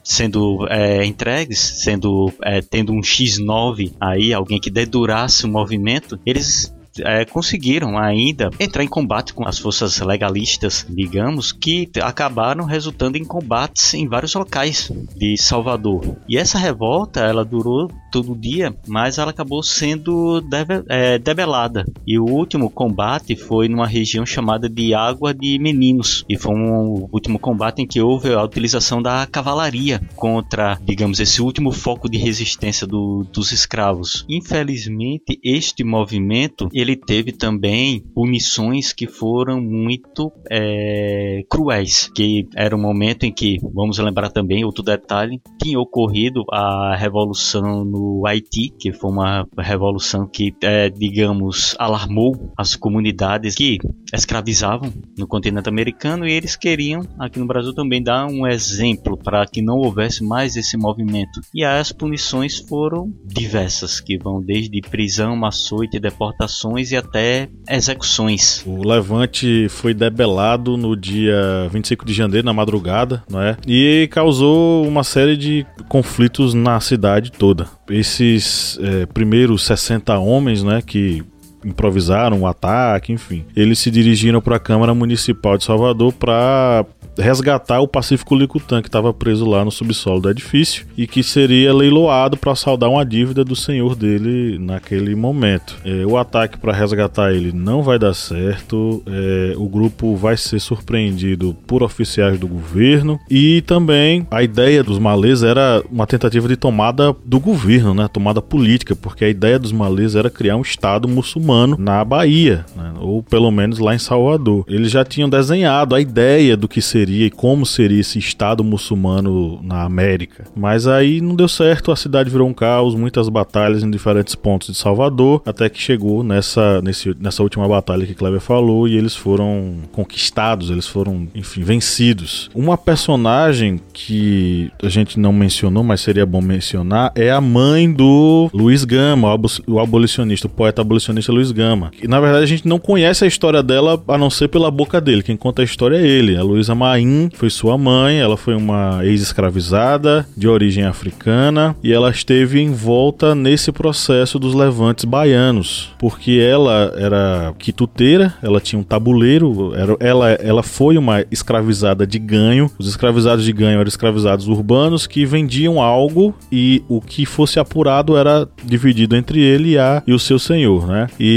sendo 0.04 0.68
é, 0.70 1.06
entregues, 1.06 1.60
sendo 1.60 2.34
é, 2.44 2.62
tendo 2.62 2.92
um 2.92 3.00
X9 3.00 3.94
aí, 4.00 4.34
alguém 4.34 4.60
que 4.60 4.70
dedurasse 4.70 5.46
o 5.46 5.50
movimento, 5.50 6.20
eles 6.26 6.74
é, 7.04 7.26
conseguiram 7.26 7.98
ainda 7.98 8.50
entrar 8.60 8.84
em 8.84 8.88
combate 8.88 9.34
com 9.34 9.48
as 9.48 9.60
forças 9.60 10.00
legalistas, 10.00 10.86
digamos, 10.90 11.52
que 11.52 11.90
acabaram 12.02 12.66
resultando 12.66 13.18
em 13.18 13.26
combates 13.26 13.94
em 13.94 14.08
vários 14.08 14.34
locais 14.34 14.92
de 15.16 15.38
Salvador. 15.38 16.18
E 16.28 16.38
essa 16.38 16.58
revolta, 16.58 17.22
ela 17.22 17.46
durou 17.46 17.92
todo 18.10 18.36
dia, 18.36 18.76
mas 18.88 19.18
ela 19.18 19.32
acabou 19.32 19.62
sendo 19.64 20.44
é, 20.90 21.18
debelada. 21.18 21.86
E 22.06 22.18
o 22.20 22.26
último 22.26 22.70
combate 22.70 23.36
foi 23.36 23.68
numa 23.68 23.88
região 23.88 24.26
chamada 24.26 24.70
de 24.70 24.94
Água 24.94 25.34
de 25.34 25.58
Meninos. 25.60 26.26
E 26.30 26.38
foi 26.38 26.54
um 26.54 27.08
último 27.12 27.40
combate 27.40 27.82
em 27.82 27.88
que 27.88 28.02
houve 28.02 28.34
a 28.34 28.44
utilização 28.44 29.02
da 29.02 29.26
cavalaria 29.26 30.02
contra, 30.16 30.78
digamos, 30.84 31.20
esse 31.20 31.42
último 31.42 31.72
foco 31.72 32.10
de 32.10 32.18
resistência 32.18 32.86
do, 32.86 33.26
dos 33.32 33.52
escravos. 33.52 34.26
Infelizmente, 34.30 35.40
este 35.44 35.84
movimento 35.84 36.70
ele 36.74 36.96
teve 36.96 37.32
também 37.32 38.02
punições 38.14 38.94
que 38.94 39.08
foram 39.08 39.62
muito 39.62 40.32
é, 40.50 41.44
cruéis, 41.50 42.10
que 42.14 42.48
era 42.56 42.76
um 42.76 42.82
momento 42.82 43.24
em 43.24 43.32
que, 43.32 43.58
vamos 43.74 43.98
lembrar 44.00 44.30
também 44.30 44.64
outro 44.64 44.84
detalhe, 44.84 45.42
tinha 45.62 45.80
ocorrido 45.80 46.44
a 46.52 46.96
revolução 46.96 47.84
no 47.84 47.99
Haiti, 48.26 48.74
que 48.80 48.92
foi 48.92 49.12
uma 49.12 49.48
revolução 49.58 50.28
que, 50.28 50.54
é, 50.62 50.90
digamos, 50.90 51.76
alarmou 51.78 52.54
as 52.58 52.76
comunidades 52.76 53.56
que 53.56 53.78
escravizavam 54.14 54.92
no 55.18 55.28
continente 55.28 55.70
americano 55.70 56.28
e 56.28 56.32
eles 56.32 56.56
queriam 56.56 57.02
aqui 57.20 57.40
no 57.40 57.46
Brasil 57.48 57.74
também 57.74 58.02
dar 58.02 58.28
um 58.28 58.48
exemplo 58.48 59.18
para 59.18 59.46
que 59.46 59.62
não 59.62 59.78
houvesse 59.78 60.24
mais 60.24 60.56
esse 60.56 60.78
movimento. 60.78 61.42
E 61.54 61.64
as 61.64 61.92
punições 61.92 62.58
foram 62.58 63.14
diversas, 63.26 64.00
que 64.00 64.18
vão 64.18 64.42
desde 64.42 64.82
prisão, 64.82 65.46
açoite, 65.46 66.00
deportações 66.00 66.92
e 66.92 66.96
até 66.96 67.50
execuções. 67.70 68.64
O 68.66 68.88
levante 68.88 69.68
foi 69.70 69.94
debelado 69.94 70.78
no 70.78 70.96
dia 70.96 71.68
25 71.72 72.06
de 72.06 72.14
janeiro, 72.14 72.46
na 72.46 72.54
madrugada, 72.54 73.24
não 73.30 73.42
é? 73.42 73.58
E 73.68 74.08
causou 74.12 74.86
uma 74.88 75.04
série 75.04 75.38
de 75.38 75.66
conflitos 75.88 76.54
na 76.54 76.80
cidade 76.80 77.32
toda. 77.32 77.68
Esses 77.90 78.78
é, 78.82 79.06
primeiros 79.08 79.66
60 79.66 80.18
homens, 80.20 80.64
né, 80.64 80.82
que 80.82 81.24
improvisaram 81.64 82.42
o 82.42 82.48
ataque, 82.48 83.12
enfim. 83.12 83.46
Eles 83.56 83.80
se 83.80 83.92
dirigiram 83.92 84.42
para 84.42 84.56
a 84.56 84.60
Câmara 84.60 84.94
Municipal 84.94 85.58
de 85.58 85.64
Salvador 85.64 86.14
para 86.14 86.86
resgatar 87.18 87.82
o 87.82 87.88
Pacífico 87.88 88.36
Licutan, 88.36 88.82
que 88.82 88.88
estava 88.88 89.14
preso 89.14 89.46
lá 89.46 89.64
no 89.66 89.72
subsolo 89.72 90.22
do 90.22 90.30
edifício 90.30 90.86
e 90.98 91.06
que 91.06 91.22
seria 91.22 91.74
leiloado 91.74 92.38
para 92.38 92.56
saldar 92.56 92.90
uma 92.90 93.06
dívida 93.06 93.44
do 93.44 93.56
senhor 93.56 93.96
dele 93.96 94.58
naquele 94.58 95.16
momento. 95.16 95.78
É, 95.84 96.06
o 96.06 96.18
ataque 96.18 96.58
para 96.58 96.74
resgatar 96.74 97.34
ele 97.34 97.52
não 97.52 97.82
vai 97.82 98.00
dar 98.00 98.14
certo, 98.14 99.04
é, 99.06 99.54
o 99.58 99.68
grupo 99.68 100.16
vai 100.16 100.38
ser 100.38 100.60
surpreendido 100.60 101.56
por 101.68 101.84
oficiais 101.84 102.40
do 102.40 102.48
governo 102.48 103.20
e 103.30 103.62
também 103.62 104.26
a 104.32 104.42
ideia 104.42 104.84
dos 104.84 104.98
malês 104.98 105.44
era 105.44 105.84
uma 105.92 106.08
tentativa 106.08 106.48
de 106.48 106.56
tomada 106.56 107.16
do 107.26 107.40
governo, 107.40 107.94
né? 107.94 108.08
tomada 108.08 108.42
política, 108.42 108.96
porque 108.96 109.26
a 109.26 109.30
ideia 109.30 109.60
dos 109.60 109.72
malês 109.72 110.16
era 110.16 110.30
criar 110.30 110.56
um 110.56 110.62
estado 110.62 111.08
muçulmano 111.08 111.49
na 111.78 112.04
Bahia, 112.04 112.66
né? 112.76 112.94
ou 113.00 113.22
pelo 113.24 113.52
menos 113.52 113.80
lá 113.80 113.96
em 113.96 114.00
Salvador. 114.00 114.66
Eles 114.68 114.92
já 114.92 115.04
tinham 115.04 115.30
desenhado 115.30 115.96
a 115.96 116.02
ideia 116.02 116.56
do 116.56 116.68
que 116.68 116.82
seria 116.82 117.00
seria 117.00 117.26
e 117.26 117.32
como 117.32 117.66
seria 117.66 118.00
esse 118.00 118.20
Estado 118.20 118.64
muçulmano 118.64 119.60
na 119.64 119.84
América. 119.84 120.46
Mas 120.56 120.88
aí 120.88 121.22
não 121.22 121.36
deu 121.36 121.48
certo, 121.48 121.92
a 121.92 121.96
cidade 121.96 122.30
virou 122.30 122.48
um 122.48 122.54
caos, 122.54 122.96
muitas 122.96 123.28
batalhas 123.30 123.84
em 123.84 123.90
diferentes 123.90 124.36
pontos 124.36 124.68
de 124.68 124.78
Salvador, 124.78 125.42
até 125.46 125.70
que 125.70 125.82
chegou 125.82 126.24
nessa, 126.24 126.82
nesse, 126.82 127.16
nessa 127.20 127.42
última 127.42 127.68
batalha 127.68 128.06
que 128.06 128.14
Kleber 128.14 128.40
falou 128.40 128.88
e 128.88 128.98
eles 128.98 129.16
foram 129.16 129.80
conquistados, 129.92 130.70
eles 130.70 130.88
foram, 130.88 131.28
enfim, 131.34 131.62
vencidos. 131.62 132.50
Uma 132.54 132.78
personagem 132.78 133.80
que 133.94 134.72
a 134.84 134.90
gente 134.90 135.20
não 135.20 135.34
mencionou, 135.34 135.84
mas 135.84 136.02
seria 136.02 136.26
bom 136.26 136.42
mencionar, 136.42 137.12
é 137.16 137.32
a 137.32 137.42
mãe 137.42 137.92
do 137.92 138.50
Luiz 138.54 138.84
Gama, 138.84 139.28
o 139.68 139.80
abolicionista, 139.80 140.48
o 140.48 140.50
poeta 140.50 140.82
abolicionista 140.82 141.32
Luiz 141.40 141.52
Gama. 141.52 141.92
E, 142.02 142.08
na 142.08 142.20
verdade 142.20 142.44
a 142.44 142.48
gente 142.48 142.68
não 142.68 142.78
conhece 142.78 143.24
a 143.24 143.28
história 143.28 143.64
dela 143.64 144.02
a 144.08 144.18
não 144.18 144.30
ser 144.30 144.50
pela 144.50 144.70
boca 144.70 145.00
dele, 145.00 145.24
quem 145.24 145.38
conta 145.38 145.62
a 145.62 145.66
história 145.66 145.96
é 145.98 146.06
ele, 146.06 146.36
a 146.36 146.44
Luísa 146.44 146.76
Naim 146.76 147.30
foi 147.34 147.50
sua 147.50 147.78
mãe, 147.78 148.20
ela 148.20 148.36
foi 148.36 148.56
uma 148.56 149.00
ex-escravizada 149.06 150.28
de 150.36 150.48
origem 150.48 150.84
africana 150.84 151.76
e 151.84 151.94
ela 151.94 152.10
esteve 152.10 152.62
envolta 152.62 153.34
nesse 153.34 153.72
processo 153.72 154.38
dos 154.38 154.54
levantes 154.54 155.06
baianos, 155.06 155.90
porque 155.98 156.32
ela 156.32 156.94
era 156.98 157.54
quituteira, 157.58 158.34
ela 158.42 158.60
tinha 158.60 158.80
um 158.80 158.84
tabuleiro, 158.84 159.74
era, 159.76 159.96
ela, 160.00 160.30
ela 160.32 160.64
foi 160.64 160.98
uma 160.98 161.24
escravizada 161.32 162.06
de 162.06 162.20
ganho. 162.20 162.70
Os 162.78 162.88
escravizados 162.88 163.46
de 163.46 163.54
ganho 163.54 163.80
eram 163.80 163.88
escravizados 163.88 164.48
urbanos 164.48 165.08
que 165.08 165.26
vendiam 165.26 165.82
algo 165.82 166.34
e 166.52 166.84
o 166.88 167.00
que 167.00 167.26
fosse 167.26 167.60
apurado 167.60 168.18
era 168.18 168.48
dividido 168.64 169.16
entre 169.16 169.42
ele 169.42 169.72
e, 169.72 169.78
a, 169.78 170.04
e 170.06 170.14
o 170.14 170.20
seu 170.20 170.40
senhor, 170.40 170.88
né? 170.88 171.08
E 171.20 171.29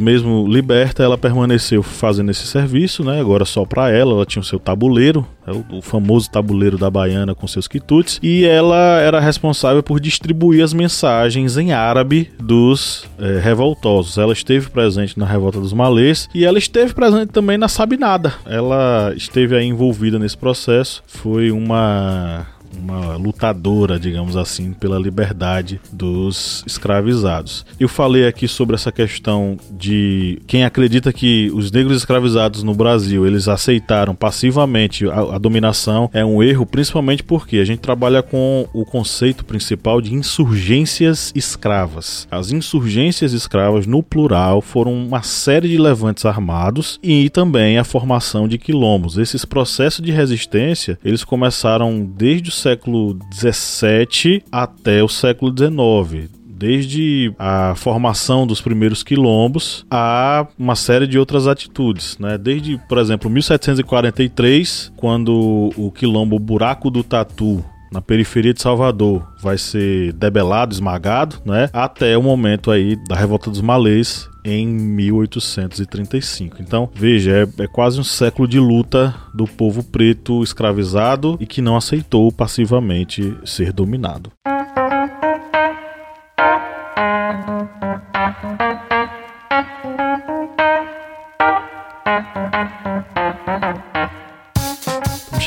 mesmo 0.00 0.46
liberta, 0.48 1.02
ela 1.02 1.18
permaneceu 1.18 1.82
fazendo 1.82 2.30
esse 2.30 2.46
serviço, 2.46 3.04
né? 3.04 3.20
Agora 3.20 3.44
só 3.44 3.64
para 3.64 3.90
ela, 3.90 4.12
ela 4.12 4.26
tinha 4.26 4.42
o 4.42 4.44
seu 4.44 4.58
tabuleiro 4.58 4.78
tabuleiro, 4.88 5.26
é 5.46 5.76
o 5.76 5.82
famoso 5.82 6.30
tabuleiro 6.30 6.78
da 6.78 6.90
Baiana 6.90 7.34
com 7.34 7.46
seus 7.46 7.68
quitutes, 7.68 8.18
e 8.22 8.44
ela 8.44 9.00
era 9.00 9.20
responsável 9.20 9.82
por 9.82 10.00
distribuir 10.00 10.62
as 10.62 10.72
mensagens 10.72 11.56
em 11.56 11.72
árabe 11.72 12.30
dos 12.38 13.06
é, 13.18 13.38
revoltosos. 13.38 14.18
Ela 14.18 14.32
esteve 14.32 14.68
presente 14.70 15.18
na 15.18 15.26
revolta 15.26 15.60
dos 15.60 15.72
malês 15.72 16.28
e 16.34 16.44
ela 16.44 16.58
esteve 16.58 16.92
presente 16.92 17.30
também 17.32 17.58
na 17.58 17.68
Sabinada. 17.68 18.34
Ela 18.46 19.12
esteve 19.16 19.56
aí 19.56 19.66
envolvida 19.66 20.18
nesse 20.18 20.36
processo. 20.36 21.02
Foi 21.06 21.50
uma 21.50 22.46
uma 22.78 23.16
lutadora, 23.16 23.98
digamos 23.98 24.36
assim, 24.36 24.72
pela 24.72 24.98
liberdade 24.98 25.80
dos 25.92 26.62
escravizados. 26.66 27.64
Eu 27.78 27.88
falei 27.88 28.26
aqui 28.26 28.46
sobre 28.46 28.74
essa 28.74 28.92
questão 28.92 29.56
de 29.70 30.40
quem 30.46 30.64
acredita 30.64 31.12
que 31.12 31.50
os 31.54 31.70
negros 31.70 31.96
escravizados 31.96 32.62
no 32.62 32.74
Brasil 32.74 33.26
eles 33.26 33.48
aceitaram 33.48 34.14
passivamente 34.14 35.08
a, 35.08 35.36
a 35.36 35.38
dominação 35.38 36.10
é 36.12 36.24
um 36.24 36.42
erro, 36.42 36.66
principalmente 36.66 37.22
porque 37.22 37.58
a 37.58 37.64
gente 37.64 37.80
trabalha 37.80 38.22
com 38.22 38.68
o 38.72 38.84
conceito 38.84 39.44
principal 39.44 40.00
de 40.00 40.14
insurgências 40.14 41.32
escravas. 41.34 42.26
As 42.30 42.52
insurgências 42.52 43.32
escravas, 43.32 43.86
no 43.86 44.02
plural, 44.02 44.60
foram 44.60 44.92
uma 44.92 45.22
série 45.22 45.68
de 45.68 45.78
levantes 45.78 46.24
armados 46.24 46.98
e 47.02 47.30
também 47.30 47.78
a 47.78 47.84
formação 47.84 48.48
de 48.48 48.58
quilombos. 48.58 49.18
Esses 49.18 49.44
processos 49.44 50.04
de 50.04 50.12
resistência 50.12 50.98
eles 51.04 51.24
começaram 51.24 52.04
desde 52.04 52.50
o 52.50 52.52
século 52.68 53.18
XVII 53.32 54.42
até 54.52 55.02
o 55.02 55.08
século 55.08 55.54
XIX 55.56 56.30
desde 56.46 57.32
a 57.38 57.74
formação 57.76 58.44
dos 58.44 58.60
primeiros 58.60 59.04
quilombos 59.04 59.86
a 59.88 60.44
uma 60.58 60.74
série 60.74 61.06
de 61.06 61.16
outras 61.16 61.46
atitudes, 61.46 62.18
né? 62.18 62.36
Desde, 62.36 62.76
por 62.88 62.98
exemplo, 62.98 63.30
1743, 63.30 64.92
quando 64.96 65.70
o 65.76 65.92
quilombo 65.92 66.36
Buraco 66.36 66.90
do 66.90 67.04
Tatu 67.04 67.64
na 67.92 68.02
periferia 68.02 68.52
de 68.52 68.60
Salvador 68.60 69.24
vai 69.40 69.56
ser 69.56 70.12
debelado, 70.14 70.74
esmagado, 70.74 71.36
né? 71.46 71.70
Até 71.72 72.18
o 72.18 72.22
momento 72.22 72.72
aí 72.72 72.96
da 73.08 73.14
revolta 73.14 73.50
dos 73.50 73.60
malês 73.60 74.28
em 74.44 74.66
1835. 74.66 76.56
Então, 76.60 76.88
veja, 76.94 77.32
é, 77.32 77.62
é, 77.62 77.66
quase 77.66 78.00
um 78.00 78.04
século 78.04 78.46
de 78.48 78.58
luta 78.58 79.14
do 79.34 79.46
povo 79.46 79.82
preto 79.82 80.42
escravizado 80.42 81.36
e 81.40 81.46
que 81.46 81.62
não 81.62 81.76
aceitou 81.76 82.30
passivamente 82.32 83.36
ser 83.44 83.72
dominado. 83.72 84.32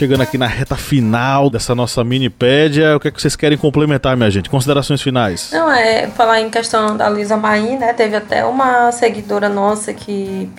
Chegando 0.01 0.21
aqui 0.21 0.35
na 0.35 0.47
reta 0.47 0.75
final 0.75 1.47
dessa 1.47 1.75
nossa 1.75 2.03
minipédia. 2.03 2.95
O 2.95 2.99
que 2.99 3.09
é 3.09 3.11
que 3.11 3.21
vocês 3.21 3.35
querem 3.35 3.55
complementar, 3.55 4.17
minha 4.17 4.31
gente? 4.31 4.49
Considerações 4.49 4.99
finais. 4.99 5.51
Não, 5.51 5.71
é 5.71 6.07
falar 6.07 6.41
em 6.41 6.49
questão 6.49 6.97
da 6.97 7.07
Luísa 7.07 7.37
Maim, 7.37 7.77
né? 7.77 7.93
Teve 7.93 8.15
até 8.15 8.43
uma 8.43 8.91
seguidora 8.91 9.47
nossa 9.47 9.93
que 9.93 10.49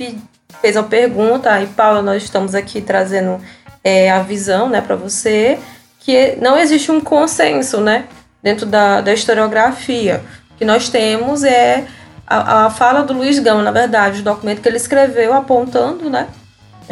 fez 0.60 0.76
uma 0.76 0.84
pergunta, 0.84 1.60
e 1.60 1.66
Paula, 1.66 2.00
nós 2.02 2.22
estamos 2.22 2.54
aqui 2.54 2.80
trazendo 2.80 3.40
é, 3.82 4.12
a 4.12 4.20
visão, 4.20 4.68
né, 4.68 4.80
para 4.80 4.94
você, 4.94 5.58
que 5.98 6.36
não 6.40 6.56
existe 6.56 6.92
um 6.92 7.00
consenso, 7.00 7.80
né, 7.80 8.04
dentro 8.40 8.64
da, 8.64 9.00
da 9.00 9.12
historiografia. 9.12 10.22
O 10.52 10.58
que 10.58 10.64
nós 10.64 10.88
temos 10.88 11.42
é 11.42 11.84
a, 12.24 12.66
a 12.66 12.70
fala 12.70 13.02
do 13.02 13.12
Luiz 13.12 13.40
Gama, 13.40 13.60
na 13.60 13.72
verdade, 13.72 14.20
o 14.20 14.24
documento 14.24 14.62
que 14.62 14.68
ele 14.68 14.76
escreveu 14.76 15.32
apontando, 15.32 16.08
né, 16.08 16.28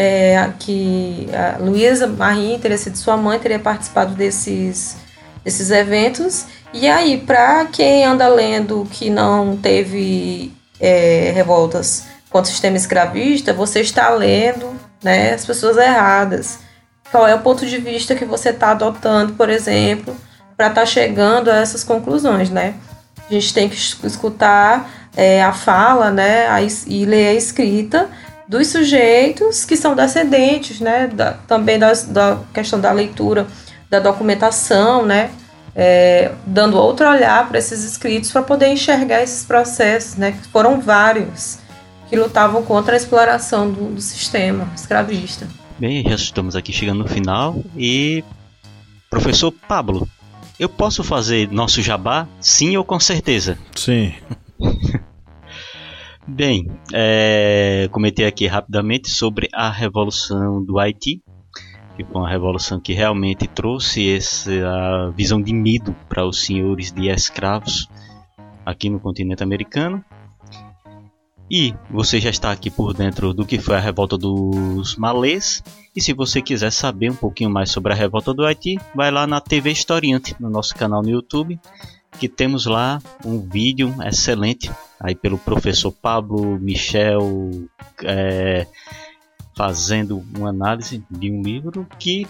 é, 0.01 0.51
que 0.59 1.29
a 1.31 1.59
Luísa 1.59 2.07
Marim 2.07 2.59
teria 2.59 2.79
sido 2.79 2.97
sua 2.97 3.19
mãe, 3.19 3.39
teria 3.39 3.59
participado 3.59 4.15
desses, 4.15 4.97
desses 5.45 5.71
eventos. 5.71 6.47
E 6.73 6.89
aí, 6.89 7.19
para 7.19 7.67
quem 7.67 8.07
anda 8.07 8.27
lendo 8.27 8.89
que 8.91 9.11
não 9.11 9.59
teve 9.59 10.55
é, 10.81 11.33
revoltas 11.35 12.07
contra 12.31 12.49
o 12.49 12.51
sistema 12.51 12.79
escravista, 12.79 13.53
você 13.53 13.81
está 13.81 14.09
lendo 14.09 14.75
né, 15.05 15.35
as 15.35 15.45
pessoas 15.45 15.77
erradas. 15.77 16.61
Qual 17.11 17.29
é 17.29 17.35
o 17.35 17.41
ponto 17.41 17.67
de 17.67 17.77
vista 17.77 18.15
que 18.15 18.25
você 18.25 18.49
está 18.49 18.71
adotando, 18.71 19.35
por 19.35 19.51
exemplo, 19.51 20.17
para 20.57 20.69
estar 20.69 20.81
tá 20.81 20.87
chegando 20.87 21.51
a 21.51 21.57
essas 21.57 21.85
conclusões, 21.85 22.49
né? 22.49 22.73
A 23.29 23.35
gente 23.35 23.53
tem 23.53 23.69
que 23.69 23.77
escutar 23.77 24.91
é, 25.15 25.43
a 25.43 25.53
fala, 25.53 26.11
né, 26.11 26.49
a, 26.49 26.63
e 26.63 27.05
ler 27.05 27.29
a 27.29 27.35
escrita 27.35 28.09
dos 28.51 28.67
sujeitos 28.67 29.65
que 29.65 29.77
são 29.77 29.95
descendentes, 29.95 30.81
né, 30.81 31.07
da, 31.07 31.35
também 31.35 31.79
das, 31.79 32.05
da 32.05 32.41
questão 32.53 32.81
da 32.81 32.91
leitura 32.91 33.47
da 33.89 34.01
documentação, 34.01 35.07
né, 35.07 35.31
é, 35.73 36.33
dando 36.45 36.77
outro 36.77 37.09
olhar 37.09 37.49
para 37.49 37.61
esses 37.61 37.85
escritos 37.85 38.33
para 38.33 38.43
poder 38.43 38.67
enxergar 38.67 39.23
esses 39.23 39.45
processos, 39.45 40.17
né, 40.17 40.33
que 40.33 40.49
foram 40.49 40.81
vários 40.81 41.59
que 42.09 42.17
lutavam 42.17 42.65
contra 42.65 42.95
a 42.95 42.97
exploração 42.97 43.71
do, 43.71 43.95
do 43.95 44.01
sistema 44.01 44.69
escravista. 44.75 45.47
Bem, 45.79 46.03
já 46.03 46.17
estamos 46.17 46.57
aqui 46.57 46.73
chegando 46.73 47.05
no 47.05 47.09
final 47.09 47.63
e 47.77 48.25
professor 49.09 49.53
Pablo, 49.53 50.09
eu 50.59 50.69
posso 50.69 51.05
fazer 51.05 51.49
nosso 51.53 51.81
jabá? 51.81 52.27
Sim 52.41 52.77
ou 52.77 52.85
com 52.85 52.99
certeza? 52.99 53.57
Sim. 53.77 54.13
Bem, 56.33 56.71
é, 56.93 57.88
comentei 57.90 58.25
aqui 58.25 58.47
rapidamente 58.47 59.11
sobre 59.11 59.49
a 59.53 59.69
Revolução 59.69 60.64
do 60.64 60.79
Haiti, 60.79 61.21
que 61.97 62.05
foi 62.05 62.21
uma 62.21 62.31
revolução 62.31 62.81
que 62.81 62.93
realmente 62.93 63.49
trouxe 63.49 64.14
essa 64.14 65.11
visão 65.16 65.43
de 65.43 65.53
medo 65.53 65.95
para 66.09 66.25
os 66.25 66.40
senhores 66.40 66.93
de 66.93 67.09
escravos 67.09 67.88
aqui 68.64 68.88
no 68.88 69.01
continente 69.01 69.43
americano. 69.43 70.05
E 71.51 71.75
você 71.90 72.21
já 72.21 72.31
está 72.31 72.53
aqui 72.53 72.71
por 72.71 72.95
dentro 72.95 73.35
do 73.35 73.45
que 73.45 73.59
foi 73.59 73.75
a 73.75 73.81
revolta 73.81 74.16
dos 74.16 74.95
malês. 74.95 75.64
E 75.97 76.01
se 76.01 76.12
você 76.12 76.40
quiser 76.40 76.71
saber 76.71 77.11
um 77.11 77.16
pouquinho 77.16 77.51
mais 77.51 77.73
sobre 77.73 77.93
a 77.93 77.97
revolta 77.97 78.33
do 78.33 78.47
Haiti, 78.47 78.79
vai 78.95 79.11
lá 79.11 79.27
na 79.27 79.40
TV 79.40 79.73
Historiante, 79.73 80.37
no 80.38 80.49
nosso 80.49 80.77
canal 80.77 81.03
no 81.03 81.11
YouTube, 81.11 81.59
que 82.18 82.29
temos 82.29 82.66
lá 82.66 83.01
um 83.25 83.40
vídeo 83.40 83.94
excelente 84.03 84.70
aí 84.99 85.14
pelo 85.14 85.38
professor 85.38 85.92
Pablo 85.92 86.59
Michel 86.59 87.68
é, 88.05 88.66
fazendo 89.57 90.25
uma 90.37 90.51
análise 90.51 91.03
de 91.11 91.31
um 91.31 91.42
livro 91.42 91.87
que 91.99 92.27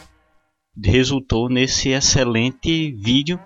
resultou 0.83 1.49
nesse 1.49 1.91
excelente 1.91 2.93
vídeo 2.93 3.39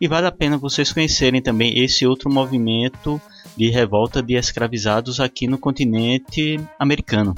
e 0.00 0.06
vale 0.06 0.26
a 0.26 0.32
pena 0.32 0.58
vocês 0.58 0.92
conhecerem 0.92 1.42
também 1.42 1.82
esse 1.82 2.06
outro 2.06 2.30
movimento 2.30 3.20
de 3.56 3.68
revolta 3.70 4.22
de 4.22 4.34
escravizados 4.34 5.18
aqui 5.18 5.48
no 5.48 5.58
continente 5.58 6.60
americano. 6.78 7.34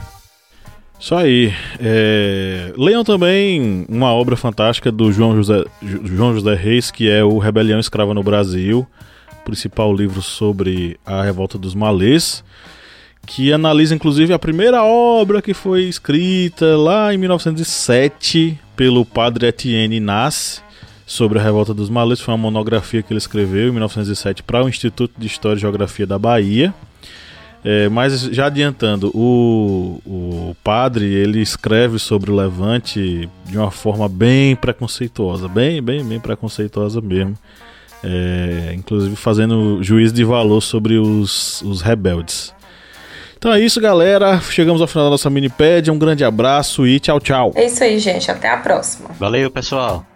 Isso 1.00 1.14
aí. 1.14 1.52
É... 1.80 2.72
Leiam 2.76 3.02
também 3.02 3.86
uma 3.88 4.12
obra 4.12 4.36
fantástica 4.36 4.92
do 4.92 5.10
João 5.10 5.34
José, 5.34 5.64
João 5.82 6.34
José 6.34 6.54
Reis, 6.54 6.90
que 6.90 7.08
é 7.08 7.24
o 7.24 7.38
Rebelião 7.38 7.80
Escrava 7.80 8.12
no 8.12 8.22
Brasil, 8.22 8.86
principal 9.44 9.94
livro 9.94 10.20
sobre 10.20 11.00
a 11.04 11.22
revolta 11.22 11.56
dos 11.56 11.74
malês, 11.74 12.44
que 13.26 13.50
analisa 13.50 13.94
inclusive 13.94 14.34
a 14.34 14.38
primeira 14.38 14.84
obra 14.84 15.40
que 15.40 15.54
foi 15.54 15.84
escrita 15.84 16.76
lá 16.76 17.14
em 17.14 17.16
1907 17.16 18.58
pelo 18.76 19.04
padre 19.04 19.46
Etienne 19.46 20.00
Nass 20.00 20.62
sobre 21.06 21.38
a 21.38 21.42
revolta 21.42 21.72
dos 21.72 21.88
malês. 21.88 22.20
Foi 22.20 22.34
uma 22.34 22.38
monografia 22.38 23.02
que 23.02 23.10
ele 23.10 23.18
escreveu 23.18 23.68
em 23.68 23.72
1907 23.72 24.42
para 24.42 24.62
o 24.62 24.68
Instituto 24.68 25.14
de 25.18 25.26
História 25.26 25.56
e 25.56 25.60
Geografia 25.60 26.06
da 26.06 26.18
Bahia. 26.18 26.74
É, 27.64 27.88
mas 27.88 28.23
já 28.23 28.46
adiantando, 28.46 29.11
o, 29.14 30.01
o 30.07 30.57
padre 30.64 31.05
ele 31.05 31.40
escreve 31.40 31.99
sobre 31.99 32.31
o 32.31 32.35
Levante 32.35 33.29
de 33.44 33.59
uma 33.59 33.70
forma 33.70 34.09
bem 34.09 34.57
preconceituosa, 34.57 35.46
bem, 35.46 35.83
bem, 35.83 36.03
bem 36.03 36.18
preconceituosa 36.18 37.01
mesmo. 37.01 37.37
É, 38.03 38.73
inclusive 38.75 39.14
fazendo 39.14 39.83
juízo 39.83 40.14
de 40.14 40.25
valor 40.25 40.62
sobre 40.62 40.96
os, 40.96 41.61
os 41.61 41.83
rebeldes. 41.83 42.55
Então 43.37 43.53
é 43.53 43.61
isso, 43.61 43.81
galera. 43.81 44.40
Chegamos 44.40 44.81
ao 44.81 44.87
final 44.87 45.05
da 45.05 45.11
nossa 45.11 45.29
minipédia. 45.29 45.92
Um 45.92 45.99
grande 45.99 46.25
abraço 46.25 46.87
e 46.87 46.99
tchau, 46.99 47.20
tchau. 47.20 47.53
É 47.55 47.66
isso 47.66 47.83
aí, 47.83 47.99
gente. 47.99 48.31
Até 48.31 48.49
a 48.49 48.57
próxima. 48.57 49.11
Valeu, 49.18 49.51
pessoal. 49.51 50.07